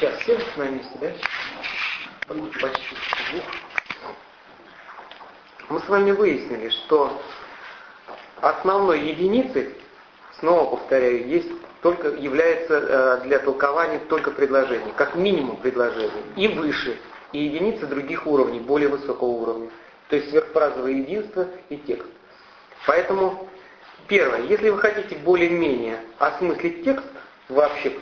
[0.00, 1.12] Сейчас все на месте, да?
[2.26, 2.96] Почти.
[5.68, 7.20] Мы с вами выяснили, что
[8.40, 9.74] основной единицей,
[10.38, 11.50] снова повторяю, есть
[11.82, 16.98] только является э, для толкования только предложение, как минимум предложение, и выше,
[17.32, 19.68] и единицы других уровней, более высокого уровня,
[20.08, 22.08] то есть сверхфразовое единство и текст.
[22.86, 23.50] Поэтому,
[24.08, 27.06] первое, если вы хотите более-менее осмыслить текст
[27.50, 27.98] вообще,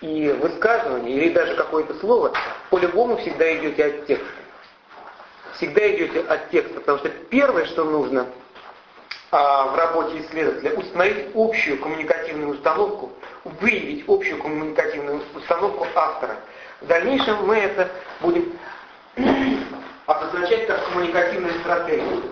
[0.00, 2.32] и высказывание, или даже какое-то слово,
[2.70, 4.26] по-любому всегда идете от текста.
[5.54, 8.26] Всегда идете от текста, потому что первое, что нужно
[9.30, 13.12] а, в работе исследователя, установить общую коммуникативную установку,
[13.44, 16.36] выявить общую коммуникативную установку автора.
[16.80, 18.58] В дальнейшем мы это будем
[20.06, 22.22] обозначать как коммуникативную стратегию.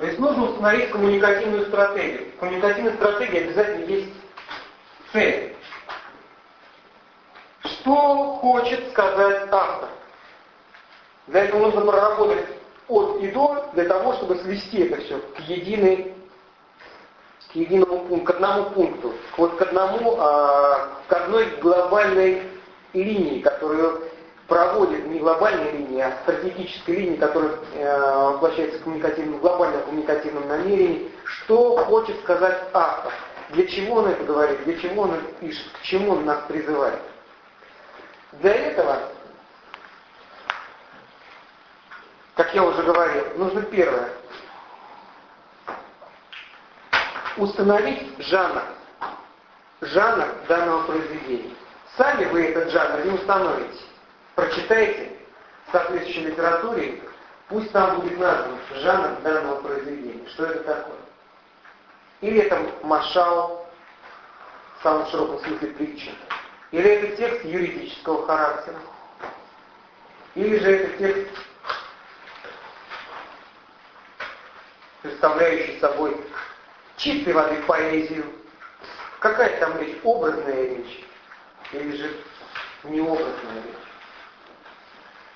[0.00, 2.32] То есть нужно установить коммуникативную стратегию.
[2.34, 4.08] В коммуникативной стратегии обязательно есть
[5.12, 5.54] цель.
[7.64, 9.90] Что хочет сказать автор?
[11.26, 12.46] Для этого нужно проработать
[12.88, 16.14] от и до, для того, чтобы свести это все к единой
[17.52, 22.42] к единому пункту, к одному пункту, вот к одному, а, к одной глобальной
[22.94, 24.02] линии, которую
[24.50, 31.76] проводит не глобальная линия, а стратегическая линия, которая э, в коммуникативном, глобальном коммуникативном намерении, что
[31.84, 33.12] хочет сказать автор,
[33.50, 36.98] для чего он это говорит, для чего он это пишет, к чему он нас призывает.
[38.32, 38.98] Для этого,
[42.34, 44.10] как я уже говорил, нужно первое,
[47.36, 48.62] установить жанр,
[49.80, 51.54] жанр данного произведения.
[51.96, 53.89] Сами вы этот жанр не установите
[54.40, 55.12] прочитайте
[55.66, 57.02] в соответствующей литературе,
[57.48, 60.26] пусть там будет назван жанр данного произведения.
[60.30, 60.96] Что это такое?
[62.22, 63.70] Или это машал,
[64.78, 66.10] в самом широком смысле притча.
[66.70, 68.78] Или это текст юридического характера.
[70.34, 71.30] Или же это текст,
[75.02, 76.16] представляющий собой
[76.96, 78.24] чистой воды поэзию.
[79.18, 79.98] Какая там речь?
[80.02, 81.04] Образная речь.
[81.72, 82.16] Или же
[82.84, 83.89] необразная речь.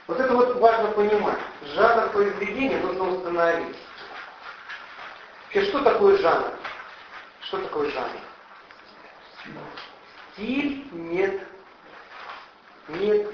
[0.06, 1.38] Вот это вот важно понимать.
[1.74, 3.76] Жанр произведения нужно установить.
[5.44, 6.52] Вообще, что такое жанр?
[7.40, 8.10] Что такое жанр?
[10.32, 11.40] Стиль нет.
[12.88, 13.30] Нет.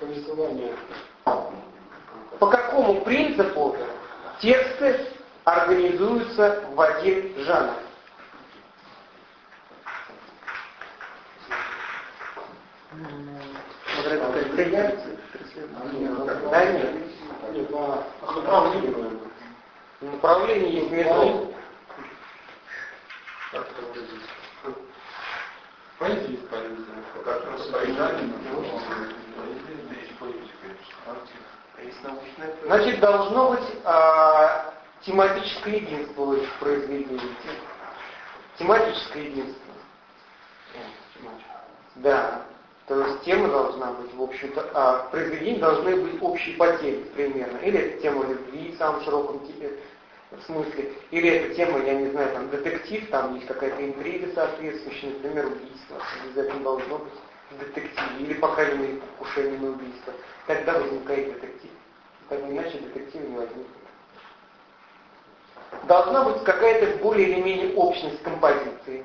[0.00, 0.74] Повествование.
[1.24, 3.76] По какому принципу
[4.40, 5.06] тексты
[5.44, 7.74] организуются в один жанр?
[13.96, 14.06] Вот
[16.50, 16.94] да нет.
[17.52, 19.20] Нет, по направлению.
[20.00, 21.52] Направление есть метро.
[23.50, 24.22] Как это выразить?
[25.98, 26.84] Поэзия есть поэзия.
[27.24, 28.32] Как распоряжание,
[32.64, 37.22] Значит, должно быть а, тематическое единство в этих произведениях.
[38.58, 39.74] Тематическое единство.
[41.96, 42.42] Да.
[42.88, 47.58] То есть тема должна быть, в общем-то, а в произведении должны быть общие потери примерно.
[47.58, 49.72] Или это тема любви в самом широком типе,
[50.46, 55.46] смысле, или это тема, я не знаю, там детектив, там есть какая-то интрига соответствующая, например,
[55.46, 55.96] убийство.
[56.24, 57.12] Обязательно должно быть
[57.50, 60.14] в детективе, или, по крайней мере, покушение на убийство.
[60.46, 61.70] Тогда возникает детектив.
[62.30, 63.66] Так иначе детектив не возникнет.
[65.84, 69.04] Должна быть какая-то более или менее общность композиции.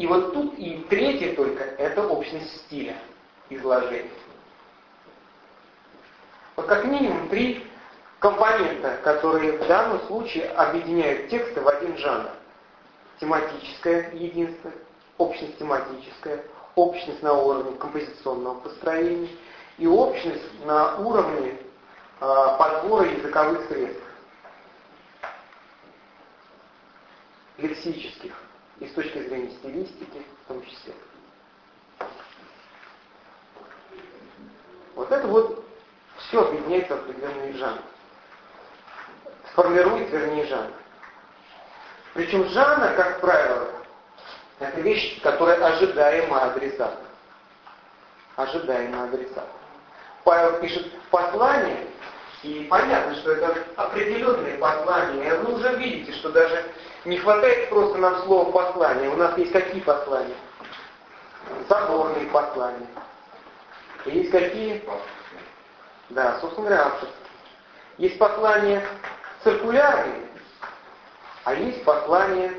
[0.00, 2.96] И вот тут и третье только, это общность стиля
[3.50, 4.08] изложения.
[6.56, 7.66] Вот как минимум три
[8.18, 12.30] компонента, которые в данном случае объединяют тексты в один жанр.
[13.20, 14.72] Тематическое единство,
[15.18, 16.44] общность тематическая,
[16.76, 19.28] общность на уровне композиционного построения
[19.76, 21.58] и общность на уровне
[22.20, 24.02] э, подбора языковых средств,
[27.58, 28.32] лексических
[28.80, 30.94] и с точки зрения стилистики в том числе.
[34.94, 35.64] Вот это вот
[36.16, 37.80] все объединяется в определенный жанр.
[39.52, 40.72] Сформирует, вернее, жанр.
[42.14, 43.68] Причем жанр, как правило,
[44.58, 47.00] это вещь, которая ожидаема адресата.
[48.36, 49.48] Ожидаема адресата.
[50.24, 51.86] Павел пишет послание,
[52.42, 55.28] и понятно, что это определенное послание.
[55.28, 56.64] И вы уже видите, что даже
[57.04, 59.10] не хватает просто нам слова послание.
[59.10, 60.34] У нас есть какие послания?
[61.68, 62.86] Соборные послания.
[64.06, 64.84] И есть какие?
[66.10, 67.16] Да, собственно говоря, авторские.
[67.98, 68.82] Есть послания
[69.44, 70.26] циркулярные,
[71.44, 72.52] а есть послания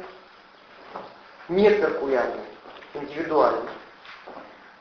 [1.50, 2.46] нециркулярные,
[2.94, 3.70] индивидуальные.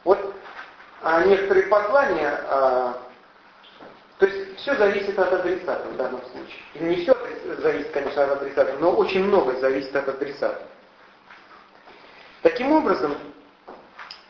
[0.05, 0.35] Вот
[1.03, 2.99] а некоторые послания, а,
[4.21, 6.61] то есть все зависит от адресата в данном случае.
[6.75, 7.17] И не все
[7.63, 10.63] зависит, конечно, от адресата, но очень многое зависит от адресата.
[12.43, 13.17] Таким образом,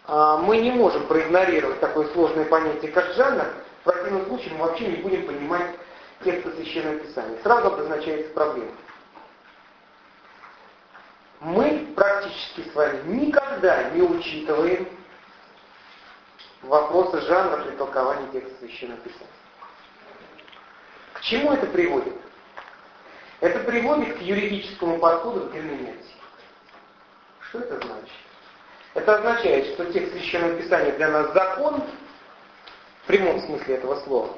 [0.06, 3.44] а, мы не можем проигнорировать такое сложное понятие, как жанр,
[3.80, 5.74] в противном случае мы вообще не будем понимать
[6.22, 7.38] текста Священного Писания.
[7.42, 8.72] Сразу обозначается проблема.
[11.40, 14.88] Мы практически с вами никогда не учитываем
[16.62, 19.26] вопросы жанра при толковании текста Священного Писания.
[21.22, 22.14] Чему это приводит?
[23.40, 26.14] Это приводит к юридическому подходу к герменевтике.
[27.40, 28.14] Что это значит?
[28.94, 31.82] Это означает, что текст Священного Писания для нас закон,
[33.02, 34.36] в прямом смысле этого слова.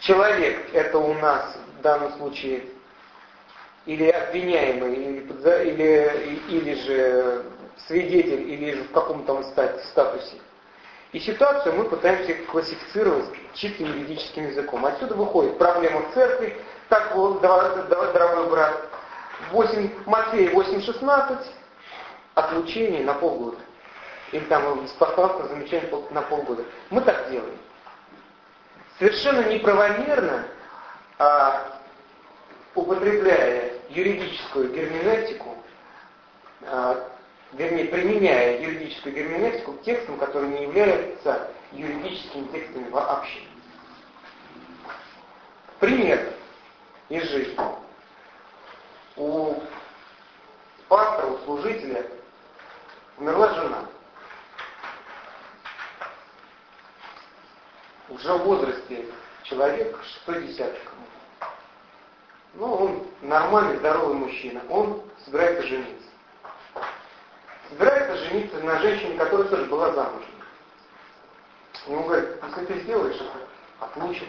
[0.00, 2.64] Человек это у нас в данном случае
[3.84, 5.20] или обвиняемый, или,
[5.70, 7.44] или, или же
[7.86, 10.36] свидетель, или же в каком-то он статусе.
[11.12, 14.84] И ситуацию мы пытаемся классифицировать чисто юридическим языком.
[14.84, 16.56] Отсюда выходит проблема церкви,
[16.90, 18.88] так, дорогой брат,
[19.50, 21.46] 8, Матфея 8.16,
[22.34, 23.58] отлучение на полгода.
[24.32, 26.64] Или там беспоставка замечание на полгода.
[26.90, 27.58] Мы так делаем.
[28.98, 30.44] Совершенно неправомерно,
[31.18, 31.78] а,
[32.74, 35.56] употребляя юридическую герменевтику,
[36.66, 37.08] а,
[37.52, 43.40] вернее, применяя юридическую герменевтику к текстам, которые не являются юридическими текстами вообще.
[45.80, 46.34] Пример
[47.08, 47.56] из жизни.
[49.16, 49.60] У
[50.88, 52.06] пастора, у служителя
[53.16, 53.84] умерла жена.
[58.08, 59.06] Уже в возрасте
[59.44, 60.80] человек, шестой десяток.
[62.54, 64.62] Ну, он нормальный, здоровый мужчина.
[64.68, 66.07] Он собирается жениться.
[67.68, 70.30] Собирается жениться на женщине, которая тоже была замужем.
[71.88, 73.38] Он говорит, если ты сделаешь это,
[73.80, 74.28] отлучишь.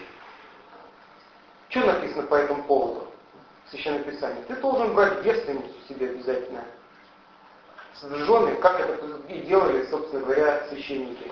[1.70, 3.14] Что написано по этому поводу
[3.66, 4.44] в Священном Писании?
[4.48, 6.64] Ты должен брать девственницу себе обязательно.
[7.96, 11.32] С женой, как это и делали, собственно говоря, священники.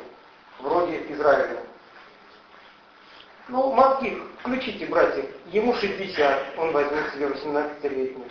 [0.59, 1.63] Вроде Израиля.
[3.47, 5.25] Ну, мозги включите, братья.
[5.47, 8.29] Ему 60, он возьмет себе 18-летнюю.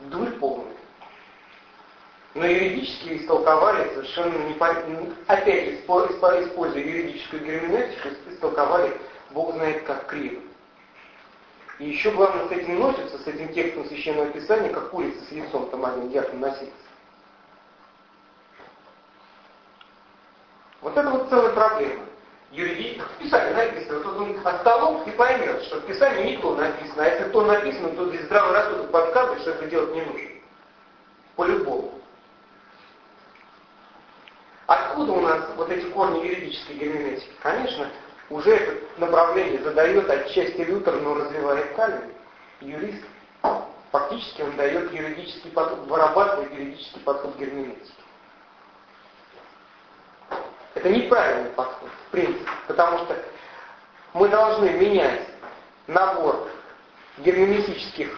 [0.00, 0.73] Дурь полная.
[2.34, 4.54] Но юридически истолковали совершенно не
[5.28, 9.00] опять используя юридическую герменевтику, истолковали
[9.30, 10.42] Бог знает как криво.
[11.78, 15.70] И еще главное с этим носится, с этим текстом Священного Писания, как курица с яйцом
[15.70, 16.72] там один ярко носиться.
[20.80, 22.04] Вот это вот целая проблема
[22.54, 27.04] юридически, в Писании написано, вот он от и поймет, что в Писании не то написано,
[27.04, 30.28] а если то написано, то здесь здравый рассудок подсказывает, что это делать не нужно.
[31.36, 31.93] По-любому.
[34.94, 37.32] Откуда у нас вот эти корни юридической герменевтики?
[37.42, 37.88] Конечно,
[38.30, 42.12] уже это направление задает отчасти Лютер, но развивает Кальвин,
[42.60, 43.02] юрист.
[43.90, 47.92] Фактически он дает юридический подход, вырабатывает юридический подход герменевтики.
[50.74, 53.16] Это неправильный подход, в принципе, потому что
[54.12, 55.22] мы должны менять
[55.88, 56.50] набор
[57.18, 58.16] герменевтических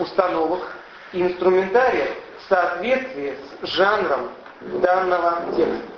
[0.00, 0.72] установок
[1.12, 4.32] и инструментариев в соответствии с жанром
[4.82, 5.95] данного текста.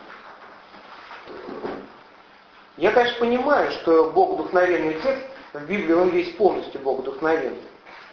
[2.79, 7.61] Я, конечно, понимаю, что Бог духновенный текст в Библии, он весь полностью Бог духновенный.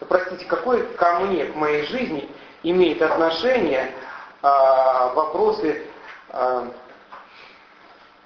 [0.02, 2.28] Но, простите, какой ко мне, к моей жизни
[2.64, 3.94] имеет отношение
[4.42, 5.86] а, вопросы
[6.30, 6.68] а,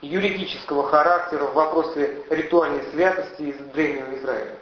[0.02, 4.56] юридического характера, вопросы ритуальной святости из Древнего Израиля?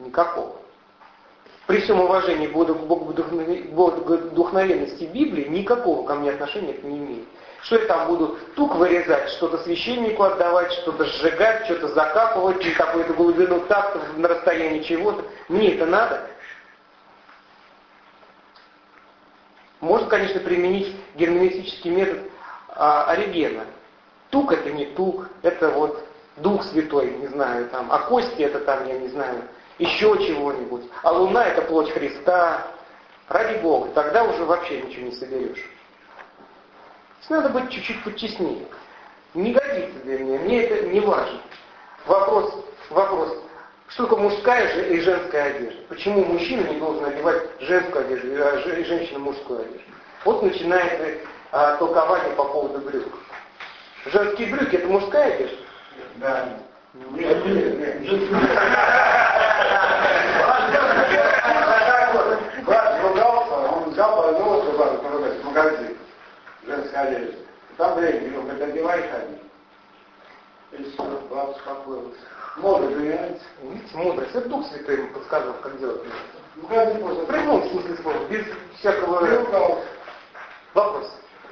[0.00, 0.56] Никакого.
[1.66, 7.28] При всем уважении к духновенности Библии никакого ко мне отношения это не имеет.
[7.62, 13.12] Что я там буду тук вырезать, что-то священнику отдавать, что-то сжигать, что-то закапывать, и какую-то
[13.14, 15.24] глубину так на расстоянии чего-то.
[15.48, 16.28] Мне это надо.
[19.80, 22.30] Можно, конечно, применить герменевтический метод
[22.68, 23.64] а, Оригена.
[24.30, 26.04] Тук это не тук, это вот
[26.36, 29.42] Дух Святой, не знаю, там, а кости это там, я не знаю,
[29.78, 30.84] еще чего-нибудь.
[31.02, 32.66] А луна это плоть Христа.
[33.28, 35.62] Ради Бога, тогда уже вообще ничего не соберешь.
[37.28, 38.66] Надо быть чуть-чуть почестнее.
[39.34, 41.40] Не годится для меня, мне это не важно.
[42.06, 43.36] Вопрос, вопрос,
[43.88, 45.82] что такое мужская и женская одежда?
[45.88, 49.80] Почему мужчина не должен одевать женскую одежду, а женщина мужскую одежду?
[50.24, 51.18] Вот начинается
[51.52, 53.12] а, толкование по поводу брюк.
[54.06, 55.56] Женские брюки это мужская одежда?
[56.16, 56.58] Да.
[57.12, 58.30] Нет, нет, нет.
[62.64, 65.98] Брат ругался, он взял больного в магазин
[67.00, 67.38] одежды.
[67.76, 69.38] Там деньги, он говорит, одевай ходи.
[70.72, 72.18] И все, брат успокоился.
[72.56, 73.44] Мода меняется.
[73.62, 74.34] Видите, мудрость.
[74.34, 76.02] Это Дух Святой ему подсказывал, как делать.
[76.56, 78.44] Магазин просто Прыгнул в смысле слова, без
[78.78, 79.84] всякого...
[80.74, 81.10] Вопрос.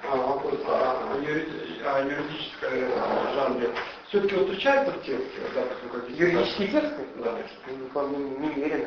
[0.09, 2.87] А, вопрос о, о юри- о юридической
[3.35, 3.71] жанре.
[4.09, 6.23] Все-таки вот встречается в тексте, допустим, какие-то...
[6.23, 7.07] Юридические тексты?
[7.17, 7.33] Да.
[7.69, 8.87] Не, вполне не.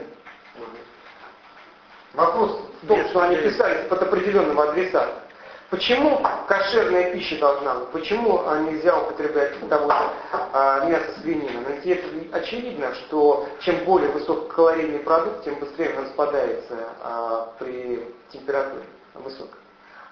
[2.14, 5.24] Вопрос в том, что они писались под определенным адресатом.
[5.70, 7.90] Почему кошерная пища должна быть?
[7.90, 10.10] Почему а, нельзя употреблять того же
[10.52, 11.62] а, мясо свинины?
[11.62, 18.04] Но ведь это очевидно, что чем более высококалорийный продукт, тем быстрее он распадается а, при
[18.32, 18.84] температуре
[19.14, 19.60] высокой.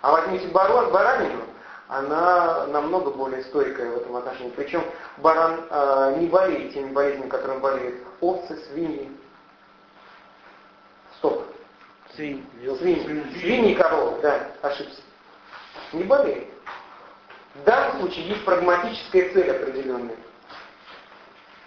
[0.01, 1.41] А возьмите баран, баранину,
[1.87, 4.51] она намного более стойкая в этом отношении.
[4.51, 4.83] Причем
[5.17, 9.11] баран а, не болеет теми болезнями, которыми болеют овцы, свиньи.
[11.17, 11.43] Стоп.
[12.13, 12.45] Свинь.
[12.77, 13.39] Свиньи.
[13.39, 15.01] Свиньи и коровы, да, ошибся.
[15.93, 16.48] Не болеет.
[17.55, 20.15] В данном случае есть прагматическая цель определенная.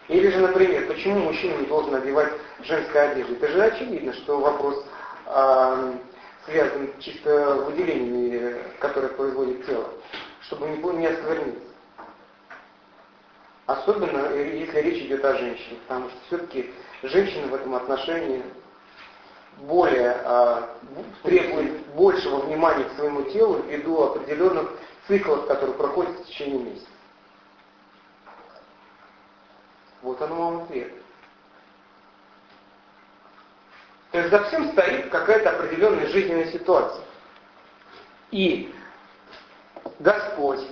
[0.09, 3.35] Или же, например, почему мужчина не должен одевать женскую одежду?
[3.35, 4.85] Это же очевидно, что вопрос
[5.26, 5.95] а,
[6.45, 9.88] связан чисто выделениями, которые производит тело,
[10.43, 11.62] чтобы не, не оскверниться.
[13.67, 16.71] Особенно, э, если речь идет о женщине, потому что все-таки
[17.05, 18.43] женщины в этом отношении
[19.61, 20.76] более а,
[21.23, 24.71] требует большего внимания к своему телу ввиду определенных
[25.07, 26.87] циклов, которые проходят в течение месяца.
[30.02, 30.93] Вот оно вам ответ.
[34.12, 37.05] То есть за всем стоит какая-то определенная жизненная ситуация.
[38.31, 38.75] И
[39.99, 40.67] Господь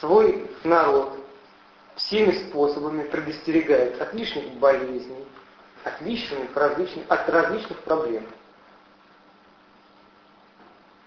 [0.00, 1.18] свой народ
[1.96, 5.26] всеми способами предостерегает от лишних болезней,
[5.84, 8.26] от лишних, различных, от различных проблем.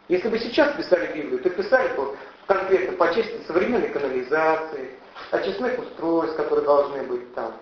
[0.08, 2.16] Если бы сейчас писали Библию, то писали бы
[2.46, 4.92] конкретно по части современной канализации,
[5.32, 7.54] очистных устройств, которые должны быть там,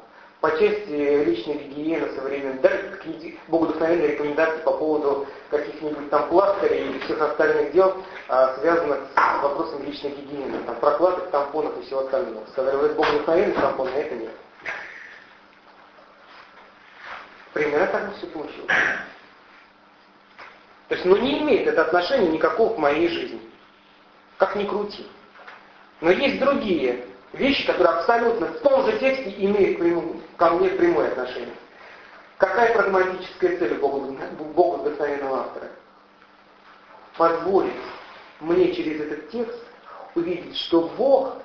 [0.42, 7.00] по части личной гигиены современной, да, какие богодухновенные рекомендации по поводу каких-нибудь там пластырей и
[7.00, 7.96] всех остальных дел,
[8.28, 12.46] а, связанных с вопросом личной гигиены, там, прокладок, тампонов и всего остального.
[12.52, 14.32] Сказали, вот это богодухновенный тампон, а это нет.
[17.56, 18.68] Примерно так бы все получилось.
[20.90, 23.40] То есть, ну не имеет это отношения никакого к моей жизни.
[24.38, 25.08] Как ни крути.
[26.02, 29.80] Но есть другие вещи, которые абсолютно в том же тексте имеют
[30.36, 31.56] ко мне прямое отношение.
[32.40, 35.72] Какая прагматическая цель у Бога вдохновенного автора?
[37.16, 37.72] Позволить
[38.42, 39.64] мне через этот текст
[40.14, 41.38] увидеть, что Бог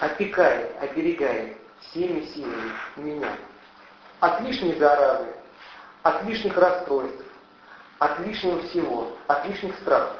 [0.00, 3.28] опекает, оберегает всеми силами меня
[4.20, 5.26] от лишней заразы,
[6.08, 7.24] от лишних расстройств,
[7.98, 10.16] от лишнего всего, от лишних страхов.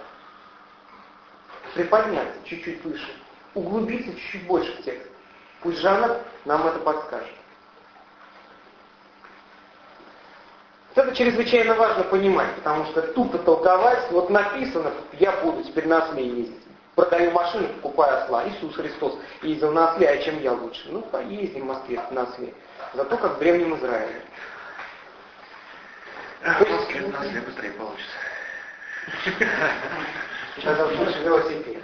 [1.74, 3.08] Приподняться чуть-чуть выше,
[3.54, 5.08] углубиться чуть-чуть больше в текст.
[5.62, 7.28] Пусть Жанна нам это подскажет.
[10.94, 16.26] Это чрезвычайно важно понимать, потому что тупо толковать, вот написано, я буду теперь на осле
[16.26, 16.62] ездить.
[16.96, 18.48] Продаю машину, покупаю осла.
[18.48, 20.88] Иисус Христос ездил на осле, а чем я лучше?
[20.90, 22.52] Ну, поездим в Москве на осле.
[22.94, 24.22] Зато как в Древнем Израиле.
[26.42, 28.16] Русский на осле быстрее получится.
[30.56, 31.82] Сейчас услышишь велосипед.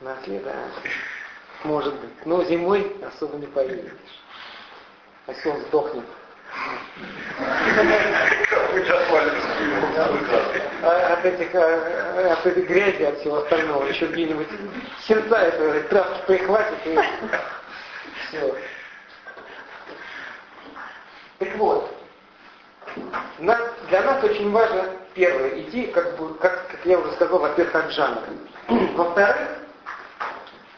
[0.00, 0.54] На да.
[1.64, 2.26] Может быть.
[2.26, 3.92] Но зимой особо не поедешь.
[5.26, 6.04] Осел сдохнет.
[10.82, 14.48] А от этих, а, от этой грязи, от всего остального, еще где-нибудь
[15.06, 16.98] сенца это травки прихватит и
[18.28, 18.54] все.
[21.38, 21.94] Так вот,
[23.38, 27.74] нас, для нас очень важно, первое, идти, как, бы, как, как я уже сказал, во-первых,
[27.74, 28.22] от жанра.
[28.94, 29.58] Во-вторых,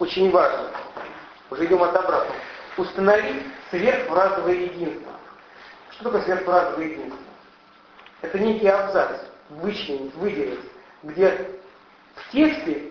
[0.01, 0.71] очень важно,
[1.51, 2.37] уже идем от обратного,
[2.77, 5.13] установить сверхфразовое единство.
[5.91, 7.19] Что такое сверхфразовое единство?
[8.23, 10.61] Это некий абзац, вычленить, выделить,
[11.05, 11.51] где
[12.17, 12.91] в тексте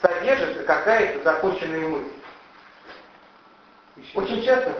[0.00, 2.12] содержится какая-то законченная мысль.
[4.14, 4.72] Очень часто...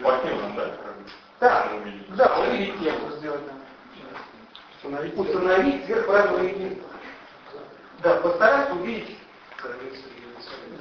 [0.00, 0.74] Мотивом, да?
[1.40, 1.68] Да,
[2.16, 3.08] да, увидеть тему.
[4.76, 5.18] Установить.
[5.18, 6.88] Установить сверхфразовое единство.
[8.02, 9.18] Да, постараться увидеть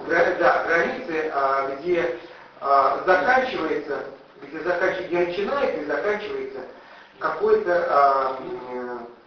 [0.07, 2.19] гра- да, границы, а, где
[2.59, 4.05] а, заканчивается,
[4.41, 6.59] где заканчивается, где начинается и заканчивается
[7.19, 8.39] какой-то а,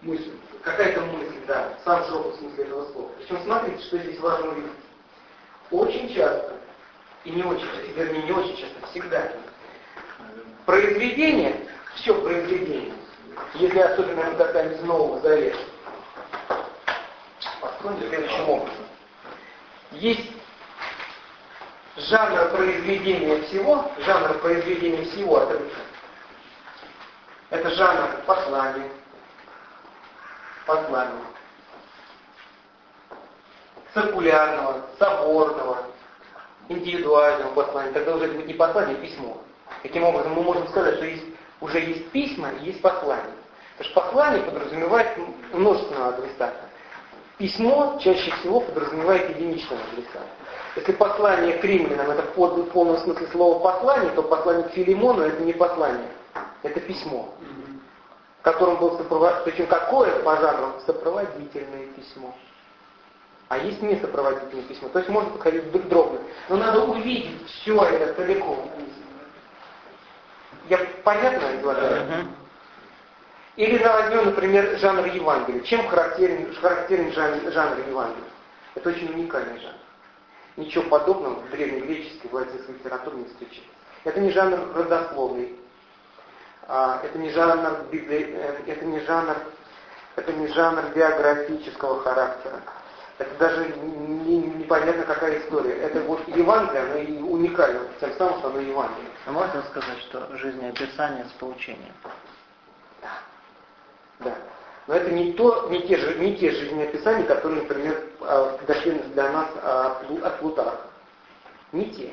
[0.02, 0.30] мысль,
[0.62, 3.10] какая-то мысль, да, сам широком смысле этого слова.
[3.18, 4.72] Причем смотрите, что здесь важно увидеть.
[5.70, 6.54] Очень часто
[7.24, 7.66] И не очень,
[7.96, 9.32] вернее, не очень часто, всегда.
[10.66, 12.92] Произведение, все произведение,
[13.54, 15.58] если особенно мы касаемся Нового Завета,
[17.60, 18.86] построено следующим образом.
[19.92, 20.32] Есть
[21.96, 25.76] жанр произведения всего, жанр произведения всего отрывка.
[27.50, 28.90] Это жанр послания,
[30.66, 31.24] послания,
[33.94, 35.86] циркулярного, соборного,
[36.68, 37.92] индивидуального послания.
[37.92, 39.45] Тогда уже это будет не послание, а письмо.
[39.86, 41.22] Таким образом, мы можем сказать, что есть,
[41.60, 43.36] уже есть письма и есть послание.
[43.78, 45.16] Потому что послание подразумевает
[45.52, 46.60] множественного адресата.
[47.38, 50.26] Письмо чаще всего подразумевает единичного адресата.
[50.74, 55.40] Если послание к римлянам это в полном смысле слова послание, то послание к Филимону это
[55.44, 56.08] не послание,
[56.64, 57.32] это письмо,
[58.42, 60.72] которым был сопровожден, причем какое по жанру?
[60.84, 62.34] Сопроводительное письмо.
[63.48, 66.18] А есть не сопроводительное письмо, то есть можно подходить друг дробно.
[66.48, 68.68] Но надо увидеть все это целиком.
[70.68, 72.26] Я понятно излагаю?
[73.56, 75.62] Или возьмем, например, жанр Евангелия.
[75.62, 78.30] Чем характерен, характерен жанр, жанр Евангелия?
[78.74, 79.76] Это очень уникальный жанр.
[80.56, 83.72] Ничего подобного в древнегреческой в литературе не встречается.
[84.04, 85.56] Это не жанр родословный.
[86.68, 89.36] А, это не жанр, э, это не жанр,
[90.16, 92.60] это не жанр биографического характера.
[93.18, 95.74] Это даже не, непонятно какая история.
[95.78, 99.10] Это вот Евангелие, оно и уникально, тем самым, что оно Евангелие.
[99.24, 101.94] А можно сказать, что жизнеописание с поучением?
[103.00, 103.10] Да.
[104.20, 104.34] Да.
[104.86, 109.32] Но это не, то, не, те, же, не те жизнеописания, которые, например, а, дошли для
[109.32, 110.80] нас а, от Плутарха.
[111.72, 112.12] Не те.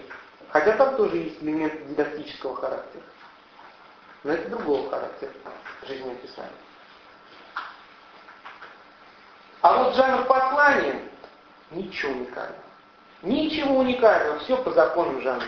[0.50, 3.04] Хотя там тоже есть элемент дидактического характера.
[4.24, 5.32] Но это другого характера
[5.86, 6.52] жизнеописания.
[9.64, 11.00] А вот жанр послания
[11.72, 12.64] ничего уникального.
[13.22, 15.48] Ничего уникального, все по законам жанра.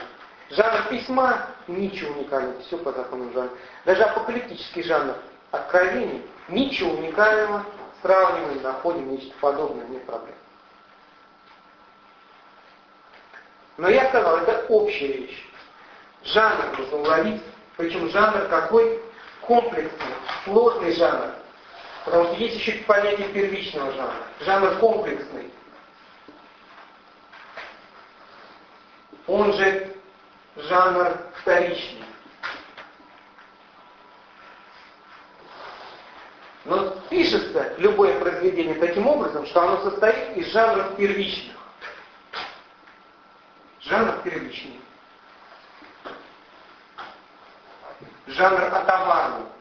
[0.52, 3.52] Жанр письма ничего уникального, все по законам жанра.
[3.84, 5.16] Даже апокалиптический жанр
[5.52, 7.66] откровений Ничего уникального,
[8.02, 10.36] сравниваем, находим нечто подобное, нет проблем.
[13.78, 15.50] Но я сказал, это общая вещь.
[16.24, 17.42] Жанр нужно уловить,
[17.76, 19.02] причем жанр какой?
[19.42, 21.35] Комплексный, сложный жанр.
[22.06, 24.24] Потому что есть еще понятие первичного жанра.
[24.42, 25.52] Жанр комплексный.
[29.26, 29.96] Он же
[30.56, 32.06] жанр вторичный.
[36.66, 41.58] Но пишется любое произведение таким образом, что оно состоит из жанров первичных.
[43.82, 44.80] Жанр первичный.
[48.28, 49.55] Жанр атомарный.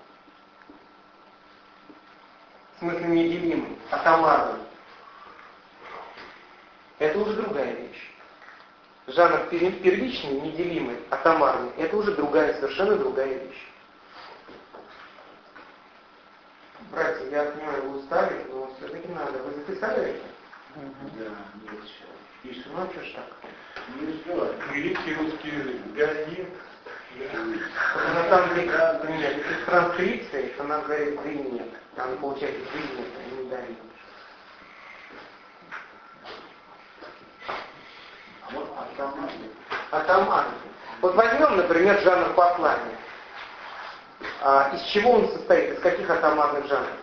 [2.84, 4.60] Смысле неделимый, атомарный.
[6.98, 8.10] Это уже другая вещь.
[9.06, 13.68] Жанр первичный, неделимый, атомарный, это уже другая, совершенно другая вещь.
[16.90, 19.38] Братья, я понимаю, вы устали, но все-таки надо.
[19.44, 20.26] Вы записали это?
[21.18, 22.04] Да, нет еще.
[22.42, 23.32] Пишем, ну что ж так.
[23.98, 24.54] Не успеваю.
[24.74, 26.48] Великий русский язык.
[27.16, 28.72] На самом деле,
[29.18, 31.68] нет, если в транскрипции, то нам говорит и нет.
[31.94, 33.58] Там получается и нет, а не да
[39.90, 39.98] А.
[39.98, 40.58] Атомарный.
[41.00, 42.98] Вот возьмем, например, жанр послания.
[44.40, 45.74] А, из чего он состоит?
[45.74, 46.98] Из каких атомарных жанров?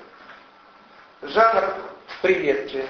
[1.21, 1.74] Жанр
[2.21, 2.88] приветствия,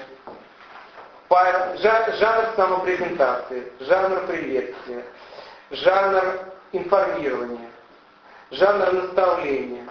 [1.30, 5.04] жанр самопрезентации, жанр приветствия,
[5.70, 7.70] жанр информирования,
[8.50, 9.86] жанр наставления,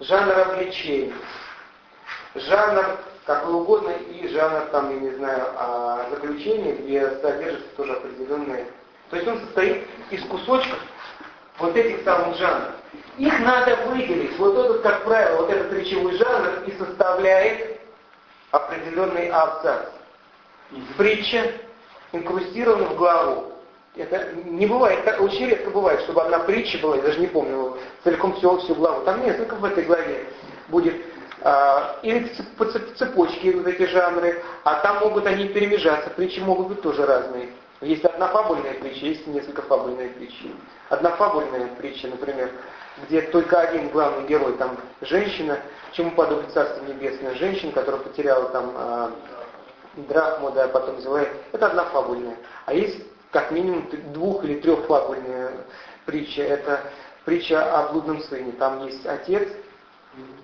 [0.00, 1.14] жанр обличения,
[2.34, 8.66] жанр какой угодно и жанр там, я не знаю, а, заключения, где содержится тоже определенные.
[9.10, 10.78] То есть он состоит из кусочков
[11.58, 12.72] вот этих самых жанров.
[13.18, 14.36] Их надо выделить.
[14.38, 17.80] Вот этот, как правило, вот этот речевой жанр и составляет
[18.50, 19.88] определенный абзац.
[20.96, 21.52] Притча
[22.12, 23.51] инкрустирована в главу.
[23.94, 27.76] Это не бывает, так, очень редко бывает, чтобы одна притча была, я даже не помню
[28.04, 29.04] целиком всю, всю главу.
[29.04, 30.24] Там несколько в этой главе
[30.68, 30.94] будет
[31.42, 32.26] а, или
[32.56, 37.48] по цепочке вот эти жанры, а там могут они перемежаться, притчи могут быть тоже разные.
[37.82, 40.40] Есть одна фабульная притча, есть несколько фабульных притч.
[40.88, 42.50] Одна фабульная притча, например,
[43.04, 45.58] где только один главный герой, там женщина,
[45.92, 49.10] чему подобит Царство Небесное, женщина, которая потеряла там э,
[50.08, 52.36] драхму, да, потом взяла, это одна фабульная.
[52.66, 55.50] А есть как минимум двух или трех фабульные
[56.04, 56.40] притчи.
[56.40, 56.80] Это
[57.24, 58.52] притча о блудном сыне.
[58.52, 59.48] Там есть отец,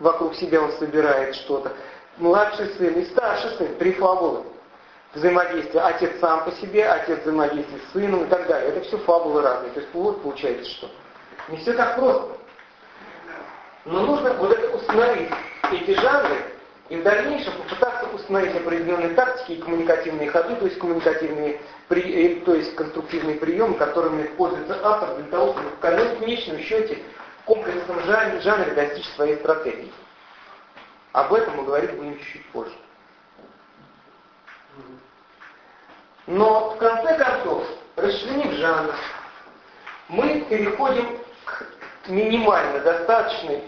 [0.01, 1.73] вокруг себя он собирает что-то.
[2.17, 4.45] Младший сын и старший сын, три фабулы.
[5.15, 8.71] взаимодействие отец сам по себе, отец взаимодействие с сыном и так далее.
[8.71, 9.71] Это все фабулы разные.
[9.73, 10.91] То есть вот получается что.
[11.49, 12.39] Не все так просто.
[13.85, 15.31] Но нужно вот это установить,
[15.73, 16.37] эти жанры,
[16.89, 22.55] и в дальнейшем попытаться установить определенные тактики и коммуникативные ходы, то есть коммуникативные, э, то
[22.55, 26.99] есть конструктивные приемы, которыми пользуется автор для того, чтобы в конечном счете
[27.43, 29.93] в комплексном жанре, жанре достичь своей стратегии.
[31.13, 32.75] Об этом мы говорить будем чуть-чуть позже.
[36.27, 38.95] Но в конце концов, расчленив жанр,
[40.09, 41.67] мы переходим к
[42.09, 43.63] минимально достаточной,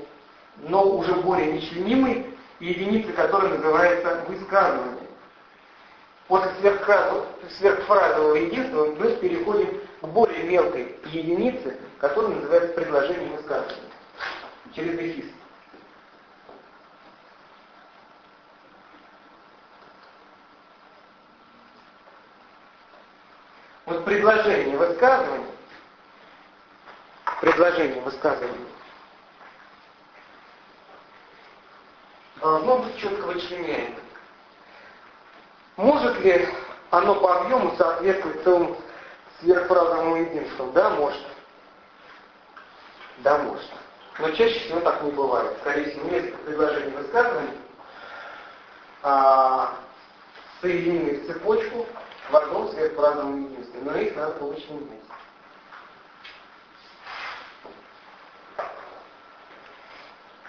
[0.68, 2.29] но уже более нечленимой
[2.60, 5.08] единице, которая называется высказывание.
[6.28, 6.52] После
[7.58, 13.90] сверхфразового единства мы переходим к более мелкой единице, которая называется предложение высказывания.
[14.74, 15.24] Через эфис.
[23.86, 25.50] Вот предложение высказывания,
[27.40, 28.79] предложение высказывания
[32.40, 33.96] должно быть четко вычленяемо.
[35.76, 36.48] Может ли
[36.90, 38.76] оно по объему соответствовать целому
[39.40, 40.70] сверхфразовому единству?
[40.72, 41.26] Да, может.
[43.18, 43.70] Да, может.
[44.18, 45.56] Но чаще всего так не бывает.
[45.60, 47.58] Скорее всего, несколько предложений высказываний
[49.02, 49.76] а,
[50.60, 51.86] соединены в цепочку
[52.30, 54.96] в одном сверхфразовом единстве, но их надо получить вместе.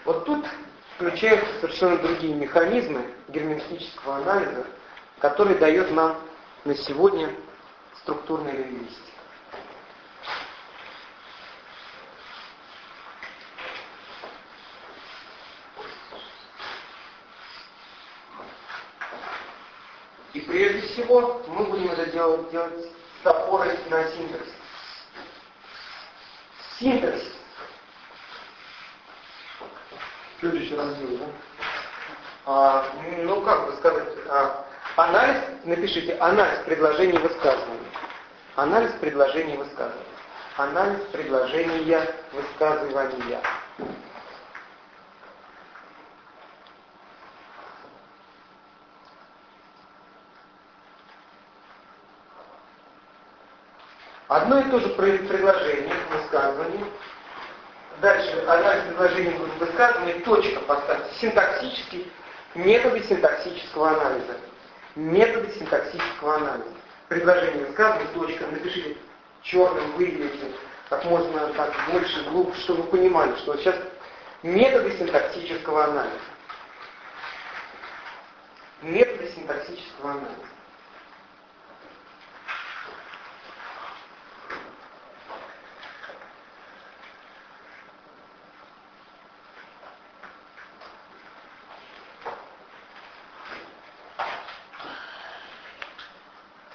[0.03, 0.45] Вот тут
[1.01, 4.67] включаются совершенно другие механизмы герменевтического анализа,
[5.19, 6.15] который дает нам
[6.63, 7.33] на сегодня
[8.03, 9.01] структурные лингвистики.
[20.33, 22.85] И прежде всего мы будем это делать, делать
[23.23, 24.47] с опорой на синтез.
[26.79, 27.40] Синтез.
[30.71, 31.25] Следующий раздел, да?
[32.45, 32.85] А,
[33.23, 37.87] ну, как бы сказать, а, анализ, напишите, анализ предложений высказываний.
[38.55, 40.05] Анализ предложений высказываний.
[40.57, 43.41] Анализ предложения высказывания.
[54.27, 56.85] Одно и то же предложение, высказывание.
[58.01, 61.13] Дальше анализ предложения высказывания, точка поставьте.
[61.19, 62.11] Синтаксический,
[62.55, 64.37] методы синтаксического анализа.
[64.95, 66.75] Методы синтаксического анализа.
[67.09, 68.47] Предложение высказывания, точка.
[68.47, 68.97] Напишите
[69.43, 70.51] черным, выделите
[70.89, 73.75] как можно так больше, глубже, чтобы вы понимали, что сейчас
[74.41, 76.19] методы синтаксического анализа.
[78.81, 80.51] Методы синтаксического анализа.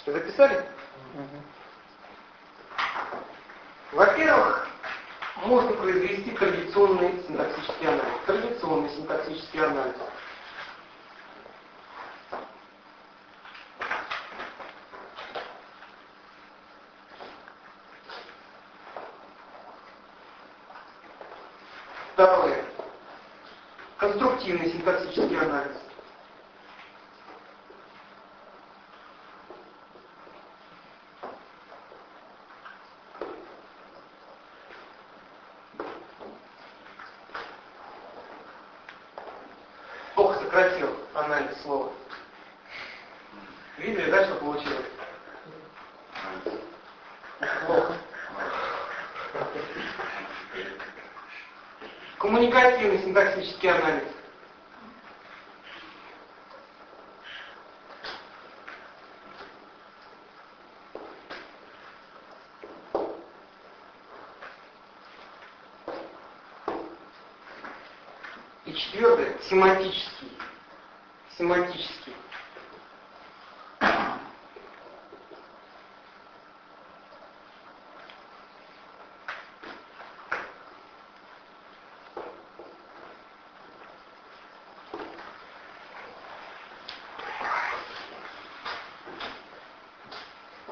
[0.06, 0.64] Записали?
[3.90, 4.68] Во-первых,
[5.36, 8.20] можно произвести традиционный синтаксический анализ.
[8.24, 9.96] Традиционный синтаксический анализ.
[22.12, 22.64] Второе.
[23.98, 25.76] Конструктивный синтаксический анализ.
[40.16, 41.92] Плохо сократил анализ слова.
[43.76, 44.86] Видели, да, что получилось?
[47.66, 47.94] Плохо.
[52.18, 54.04] Коммуникативный синтаксический анализ.
[68.64, 70.36] И четвертое, семантический.
[71.38, 72.16] Семантический.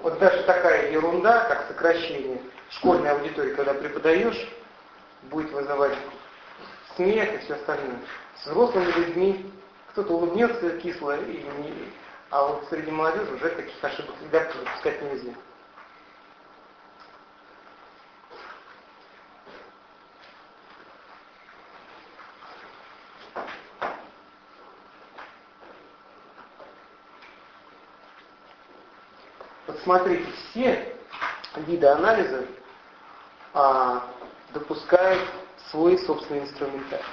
[0.03, 4.49] Вот даже такая ерунда, как сокращение школьной аудитории, когда преподаешь,
[5.25, 5.97] будет вызывать
[6.97, 7.99] смех и все остальное.
[8.43, 9.53] С взрослыми людьми
[9.93, 11.73] кто-то улыбнется кисло, и не...
[12.31, 15.33] А вот среди молодежи уже таких ошибок ребят допускать нельзя.
[29.85, 30.97] Посмотрите, все
[31.57, 32.47] виды анализа
[33.53, 34.07] а,
[34.55, 35.21] допускают
[35.71, 37.05] свой собственный инструментарий.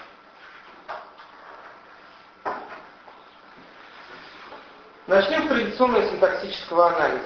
[5.05, 7.25] Начнем с традиционного синтаксического анализа.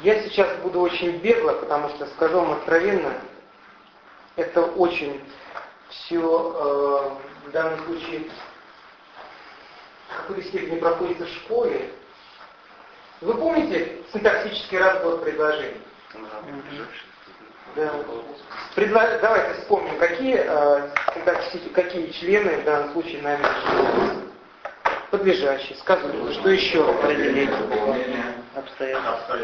[0.00, 3.14] Я сейчас буду очень бегло, потому что, скажу вам откровенно,
[4.34, 5.22] это очень
[5.90, 8.28] все э, в данном случае
[10.08, 11.92] в какой-то степени проходится в школе.
[13.26, 15.80] Вы помните синтаксический разбор предложений?
[17.74, 17.92] Да.
[18.76, 19.18] Предла...
[19.18, 20.90] Давайте вспомним, какие, э,
[21.74, 23.44] какие члены в данном случае нами
[25.10, 26.34] подлежащий, сказуемый.
[26.34, 26.88] Что еще?
[26.88, 27.52] Определение.
[28.54, 29.38] Обстоятельства.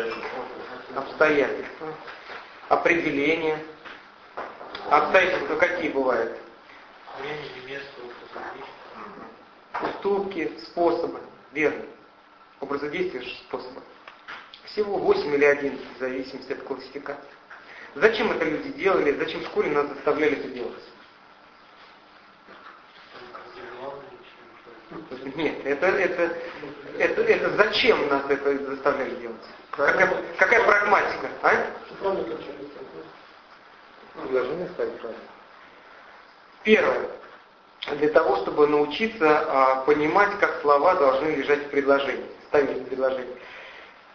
[0.95, 1.89] Обстоятельства.
[2.69, 3.59] Определение.
[4.91, 6.39] Обстоятельства какие бывают?
[7.19, 7.89] Время место
[9.83, 11.19] Уступки, способы.
[11.51, 11.83] Верно.
[12.63, 13.83] Образы действия способы.
[14.67, 17.29] Всего 8 или 11, в зависимости от классификации.
[17.97, 19.19] Зачем это люди делали?
[19.19, 20.83] Зачем в школе нас заставляли это делать?
[25.35, 26.37] Нет, это, это,
[26.99, 29.43] это, это зачем нас это заставляли делать?
[29.73, 31.29] Какая, какая прагматика?
[31.43, 31.67] А?
[34.15, 35.23] Предложение ставить правильно.
[36.63, 37.09] Первое.
[37.99, 43.35] Для того, чтобы научиться а, понимать, как слова должны лежать в предложении, ставить в предложении.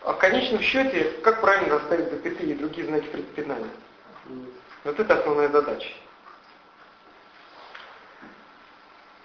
[0.03, 3.71] А в конечном счете, как правильно расставить запятые и другие знаки предпинания?
[4.83, 5.91] Вот это основная задача.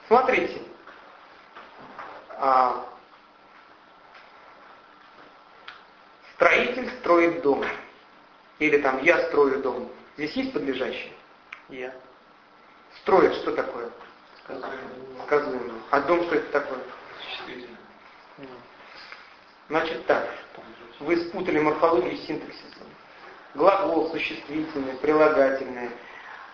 [0.08, 0.62] Смотрите,
[2.30, 2.86] а,
[6.34, 7.64] строитель строит дом.
[8.58, 9.90] Или там я строю дом.
[10.16, 11.12] Здесь есть подлежащее?
[11.68, 11.94] Я.
[13.00, 13.90] Строит что такое?
[14.44, 15.26] Сказуемый.
[15.26, 15.80] Сказуемое.
[15.90, 16.80] А дом что это такое?
[17.20, 17.78] Существительное.
[19.72, 20.28] Значит так,
[21.00, 22.86] вы спутали морфологию с синтаксисом.
[23.54, 25.88] Глагол, существительное, прилагательное,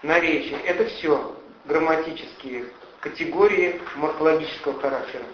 [0.05, 2.67] наречие– это все грамматические
[3.01, 5.25] категории морфологического характера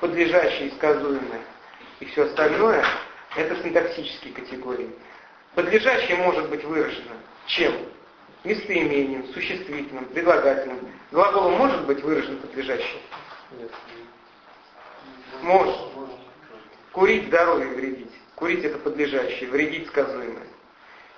[0.00, 1.40] подлежащее и сказуемое
[2.00, 2.84] и все остальное–
[3.36, 4.90] это синтаксические категории.
[5.54, 7.14] Подлежащее может быть выражено
[7.46, 7.72] чем?
[8.42, 10.90] Местоимением, существительным, предлагательным.
[11.12, 13.00] Глаголом может быть выражен подлежащее?
[13.60, 13.70] Нет.
[15.42, 16.07] Может.
[16.98, 18.10] Курить здоровье вредить.
[18.34, 20.48] Курить это подлежащее, вредить сказуемое.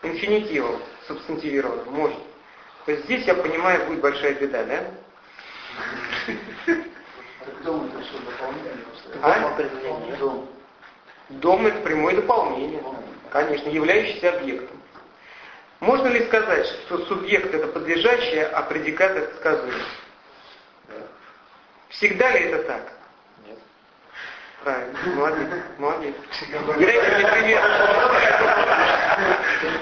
[0.03, 2.19] Инфинитивом, субстантивированным, может.
[2.85, 4.85] То есть здесь, я понимаю, будет большая беда, да?
[7.65, 8.73] Дом это что, дополнение?
[9.23, 10.19] А?
[10.19, 10.51] Дом.
[11.31, 12.85] Дом это прямое дополнение,
[13.31, 14.79] конечно, являющийся объектом.
[15.81, 19.81] Можно ли сказать, что субъект это подлежащее, а предикат это сказуемый?
[21.89, 23.00] Всегда ли это так?
[24.63, 26.15] Правильно, молодец, молодец.
[26.51, 27.63] Дайте мне пример.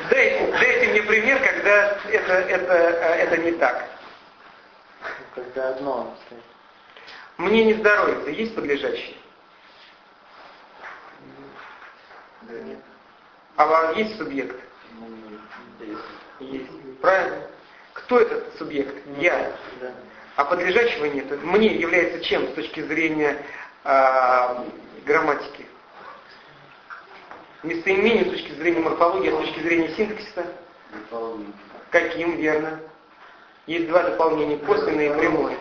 [0.08, 3.88] Дайте, дайте мне пример, когда это, это, это не так.
[5.34, 6.16] Когда одно.
[7.38, 9.16] Мне не здоровится, есть подлежащее?
[12.48, 12.78] Нет.
[13.56, 14.56] А вам есть субъект?
[16.40, 17.00] Есть.
[17.00, 17.48] Правильно.
[17.94, 18.94] Кто этот субъект?
[19.18, 19.52] Я.
[19.80, 19.92] Да.
[20.36, 21.42] А подлежащего нет.
[21.42, 23.44] Мне является чем с точки зрения
[23.88, 24.66] а,
[25.06, 25.66] грамматики?
[27.62, 30.46] Местоимение с точки зрения морфологии, а с точки зрения синтаксиса?
[30.92, 31.52] Дополнение.
[31.90, 32.80] Каким, верно?
[33.66, 35.56] Есть два дополнения, косвенное и прямое.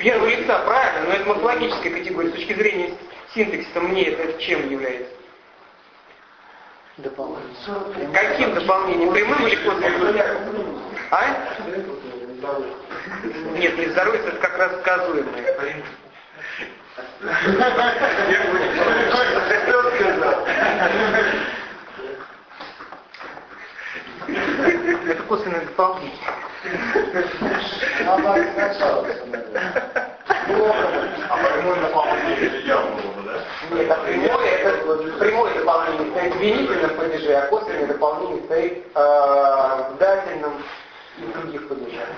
[0.00, 2.30] Первое лица, правильно, но это морфологическая категория.
[2.30, 2.94] С точки зрения
[3.34, 5.14] синтаксиса мне это чем является?
[6.96, 8.10] Дополнение.
[8.12, 9.12] Каким дополнением?
[9.12, 10.80] Прямым или косвенным?
[11.12, 11.54] А?
[13.54, 15.54] Нет, не здоровье, это как раз сказуемое.
[19.62, 20.46] Кто сказал?
[25.08, 26.12] Это косвенное дополнение.
[31.28, 33.76] А прямое дополнение явно было, да?
[33.76, 39.96] Нет, а прямое, это прямое дополнение стоит в винительном падеже, а косвенное дополнение стоит э,
[41.68, 42.08] падежах.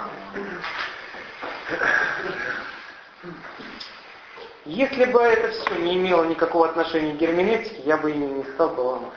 [4.64, 8.70] Если бы это все не имело никакого отношения к герменевтике, я бы ими не стал
[8.70, 9.12] бы вам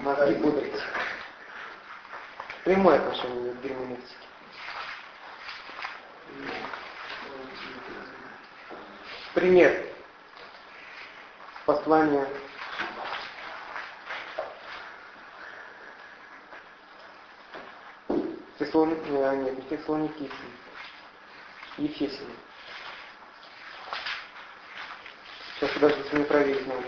[0.00, 0.82] мозги пудрить.
[2.64, 4.14] Прямое отношение к герменевтике.
[9.34, 9.86] Пример.
[11.64, 12.26] Послание
[18.58, 18.92] Теслон...
[18.92, 20.52] э, Нет, не Теслоникийцам.
[21.78, 22.36] Ефесиным.
[25.56, 26.84] Сейчас, подождите, мне проверить надо.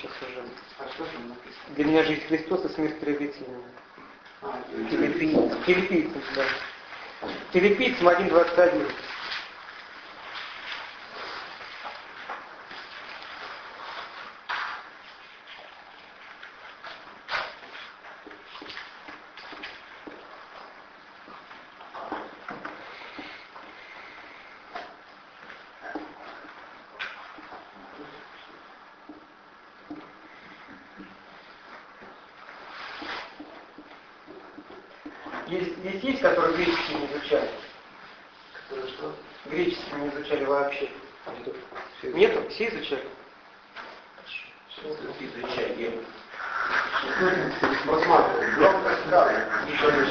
[0.00, 0.44] Сейчас уже.
[0.78, 1.74] А что там написано?
[1.74, 3.58] Для меня жизнь Христос и смерть приобретения.
[4.90, 6.44] Филиппийцам, да.
[7.52, 8.90] Филиппийцам 1.21.
[35.48, 37.50] Есть, есть, есть, которые греческий не изучали.
[38.68, 39.14] Который что?
[39.46, 40.90] Греческий не изучали вообще.
[42.02, 42.48] Нету?
[42.50, 43.08] Все изучали?
[45.20, 46.04] Изучаем.
[47.86, 48.54] Посмотрим.
[48.56, 49.66] Громко сказано.
[49.66, 50.04] Ничего не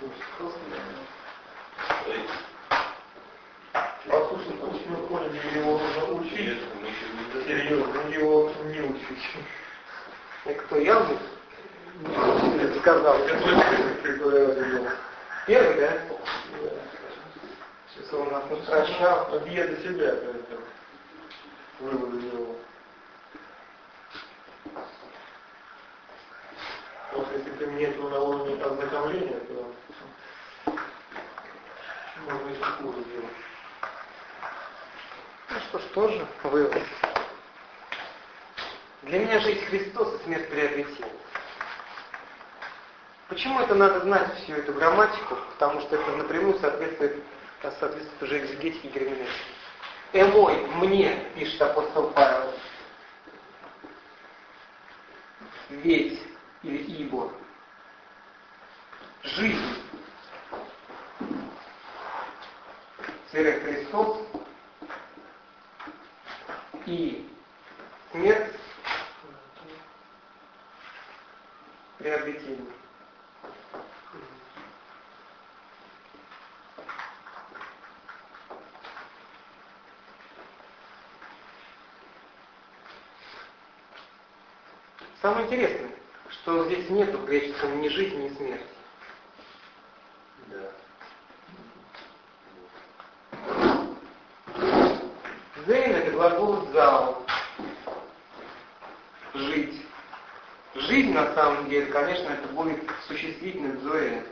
[0.00, 0.54] курс.
[4.06, 6.58] Послушный курс мы поняли, его нужно учить.
[7.46, 9.24] Серьезно, его не учить.
[10.46, 11.00] И кто я
[12.80, 13.18] сказал?
[15.46, 16.00] Первый, да?
[17.88, 18.44] Сейчас он нас
[19.46, 20.58] я до себя это
[21.80, 22.56] выводы делал.
[27.12, 30.74] Вот если ты мне этого на уровне ознакомления, то
[32.26, 33.36] можно еще хуже делать.
[35.50, 36.82] Ну что ж, тоже вывод.
[39.02, 41.10] Для меня жизнь Христос и смерть приобретения.
[43.30, 45.36] Почему это надо знать всю эту грамматику?
[45.52, 47.22] Потому что это напрямую соответствует,
[47.62, 49.30] соответствует уже экзегетике и герменевтике.
[50.12, 52.52] Эмой, мне, пишет апостол Павел,
[55.68, 56.20] ведь
[56.64, 57.32] или ибо,
[59.22, 59.80] жизнь,
[63.30, 64.26] тире Христос
[66.86, 67.30] и
[68.10, 68.56] смерть
[71.98, 72.79] приобретение.
[85.22, 85.90] Самое интересное,
[86.30, 88.64] что здесь нету греческом ни жизни, ни смерти.
[95.66, 97.26] Зейн это глагол зал.
[99.34, 99.82] Жить.
[100.74, 104.24] Жизнь на самом деле, конечно, это будет существительным зоэ.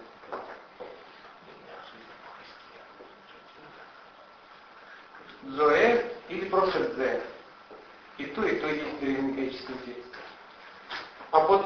[5.48, 7.22] Зоэ или просто дзе.
[8.16, 10.08] И то, и то есть в древнегреческом тексте.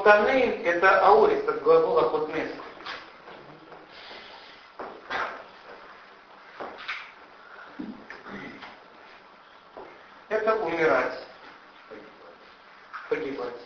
[0.03, 2.51] Танейн это аорис от глагола поднес.
[10.27, 11.25] Это умирать,
[13.07, 13.61] погибать.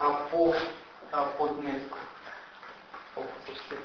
[0.00, 0.56] А по,
[1.12, 1.82] а поднес.
[3.14, 3.76] О, слушайте.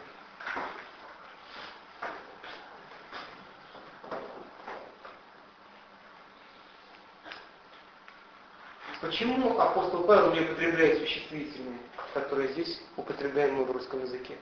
[8.99, 11.80] Почему апостол Павел не употребляет существительные,
[12.13, 14.38] которые здесь употребляем мы в русском языке?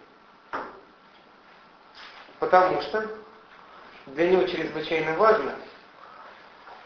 [2.40, 3.10] Потому что
[4.08, 5.56] для него чрезвычайно важно,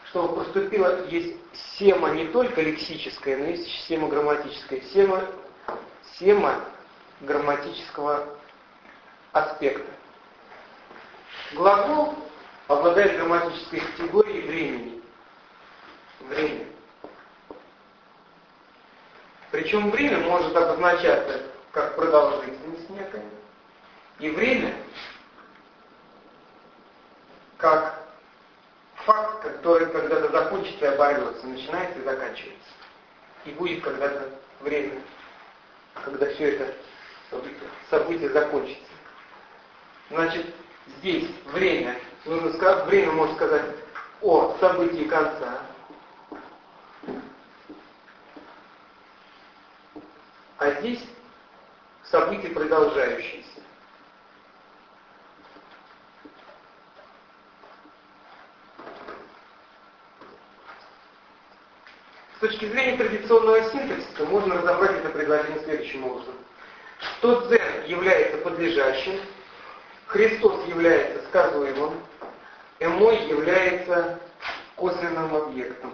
[0.09, 1.37] чтобы поступила, есть
[1.77, 4.81] сема не только лексическая, но есть сема грамматическая.
[4.93, 5.25] Сема,
[6.17, 6.65] сема
[7.21, 8.37] грамматического
[9.33, 9.91] аспекта.
[11.53, 12.15] Глагол
[12.67, 15.01] обладает грамматической категорией времени.
[16.21, 16.65] Время.
[19.51, 21.41] Причем время может обозначаться
[21.71, 23.25] как продолжительность некая,
[24.19, 24.75] и время
[27.57, 27.99] как
[29.05, 32.69] факт, который когда-то закончится и оборвется, начинается и заканчивается.
[33.45, 34.29] И будет когда-то
[34.59, 35.01] время,
[36.03, 36.73] когда все это
[37.31, 38.83] событие, событие закончится.
[40.09, 40.45] Значит,
[40.99, 43.65] здесь время, нужно сказать, время можно сказать
[44.21, 45.61] о событии конца,
[50.79, 51.03] здесь
[52.03, 53.47] событие продолжающееся.
[62.35, 66.35] С точки зрения традиционного синтаксиса можно разобрать это предложение следующим образом.
[66.99, 69.19] Что дзен является подлежащим,
[70.07, 72.01] Христос является сказуемым,
[72.79, 74.19] эмой является
[74.77, 75.93] косвенным объектом.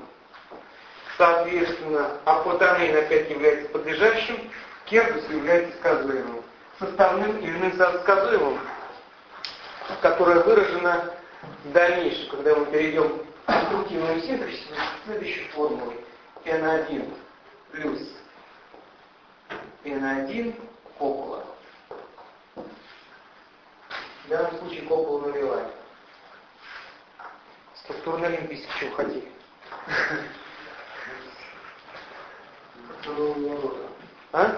[1.17, 4.51] Соответственно, апотанейн опять является подлежащим,
[4.86, 6.43] кердус является сказуемым.
[6.79, 8.59] Составным именным сказуемым,
[10.01, 11.13] которое выражено
[11.63, 14.73] в дальнейшем, когда мы перейдем к конструктивному синтаксису,
[15.05, 15.95] следующей формулой
[16.43, 17.17] n1
[17.71, 17.99] плюс
[19.86, 20.53] n1
[20.97, 21.45] копула.
[22.55, 25.71] В данном случае копула нулевая.
[27.75, 29.31] Структурный лингвистик чего хотели?
[34.36, 34.53] А?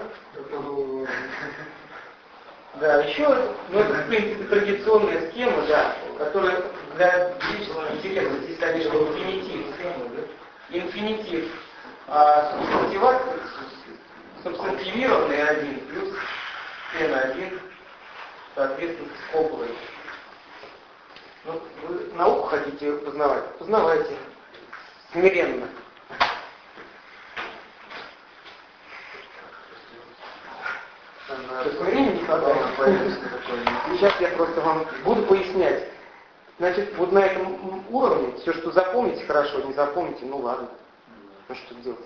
[2.80, 3.28] Да, еще,
[3.68, 6.64] ну это, в принципе, традиционная схема, да, которая
[6.96, 7.30] для
[7.92, 9.66] интересна, здесь, конечно, инфинитив.
[10.70, 11.48] Инфинитив
[12.08, 13.22] а субстантиват,
[14.42, 16.14] субстантивированный один плюс
[16.98, 17.60] n1,
[18.56, 19.78] соответственно, с копулой.
[21.44, 23.44] Ну, вы науку хотите познавать?
[23.58, 24.16] Познавайте.
[25.12, 25.68] Смиренно.
[31.28, 32.58] Времени не хватает.
[33.92, 35.88] Сейчас я просто вам буду пояснять.
[36.58, 40.68] Значит, вот на этом уровне все, что запомните, хорошо, не запомните, ну ладно.
[41.48, 42.00] Ну что делать?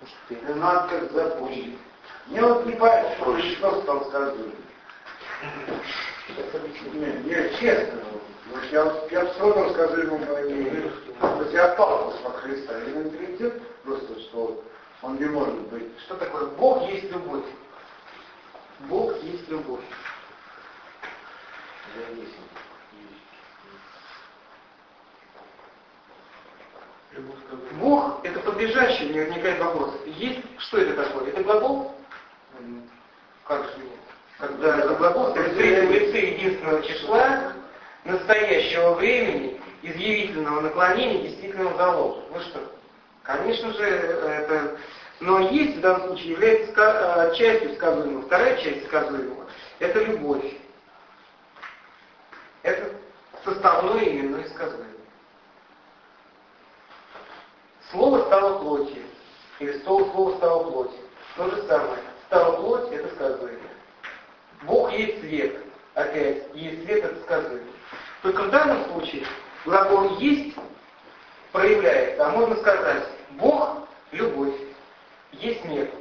[0.00, 0.44] Ну что делать?
[0.48, 1.78] Ну надо как запомнить.
[2.26, 4.36] Мне вот не понятно, что там сказал.
[6.94, 8.00] Нет, нет, честно.
[8.52, 10.18] Вот я, я все равно скажу ему
[11.50, 12.78] есть я отталкивался от Христа.
[12.80, 14.62] И менталитет просто, что
[15.02, 15.88] он не может быть.
[16.00, 16.46] Что такое?
[16.46, 17.44] Бог есть любовь.
[18.80, 19.84] Бог есть любовь.
[27.72, 29.94] Бог– это подлежащий, не возникает вопрос.
[30.06, 31.28] Есть, что это такое?
[31.28, 31.94] Это глагол?
[33.44, 33.98] Как же нет?
[34.38, 37.52] Когда это глагол, это в третьем лице единственного числа,
[38.04, 42.22] настоящего времени, изъявительного наклонения, действительного залога.
[42.32, 42.79] Ну что?
[43.36, 44.76] Конечно же, это...
[45.20, 48.22] Но есть в данном случае, является э, частью сказуемого.
[48.22, 49.46] Вторая часть сказуемого–
[49.78, 50.56] это любовь.
[52.62, 52.90] Это
[53.44, 54.86] составное именное сказуемое.
[57.90, 59.02] Слово стало плотью.
[59.58, 61.00] Или слово, слово стало плотью.
[61.36, 62.02] То же самое.
[62.26, 63.58] Стало плоть– это сказуемое.
[64.62, 65.56] Бог есть свет.
[65.94, 67.62] Опять, есть свет– это сказуемое.
[68.22, 69.26] Только в данном случае
[69.66, 70.56] глагол «есть»
[71.52, 74.54] проявляется, а можно сказать «Бог– любовь».
[75.32, 75.92] Есть нет.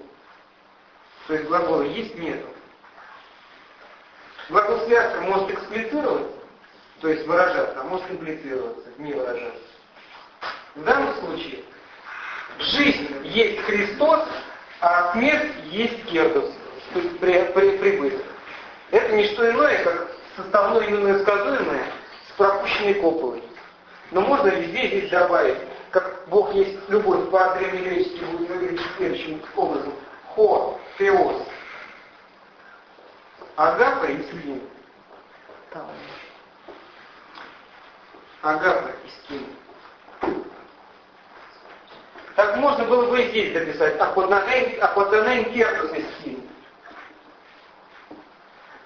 [1.27, 2.47] То есть глагола «есть» нету.
[4.49, 6.27] Глагол связка может эксплицировать,
[7.01, 9.61] то есть выражаться, а может имплицироваться, не выражаться.
[10.75, 11.63] В данном случае
[12.57, 14.27] жизнь есть Христос,
[14.81, 16.51] а смерть есть Кердус,
[16.93, 18.25] то есть при, при, прибыток.
[18.89, 21.85] Это не что иное, как составное именное сказуемое
[22.27, 23.43] с пропущенной кополой.
[24.11, 25.57] Но можно везде здесь добавить,
[25.91, 29.93] как Бог есть любовь по-древнегречески будет выглядеть следующим образом.
[30.27, 31.43] Хо, теос.
[33.55, 34.61] Агапа и слин.
[38.41, 39.45] Агапа и скин.
[42.35, 46.49] Так можно было бы и здесь записать Апотанейн Кердус и скин.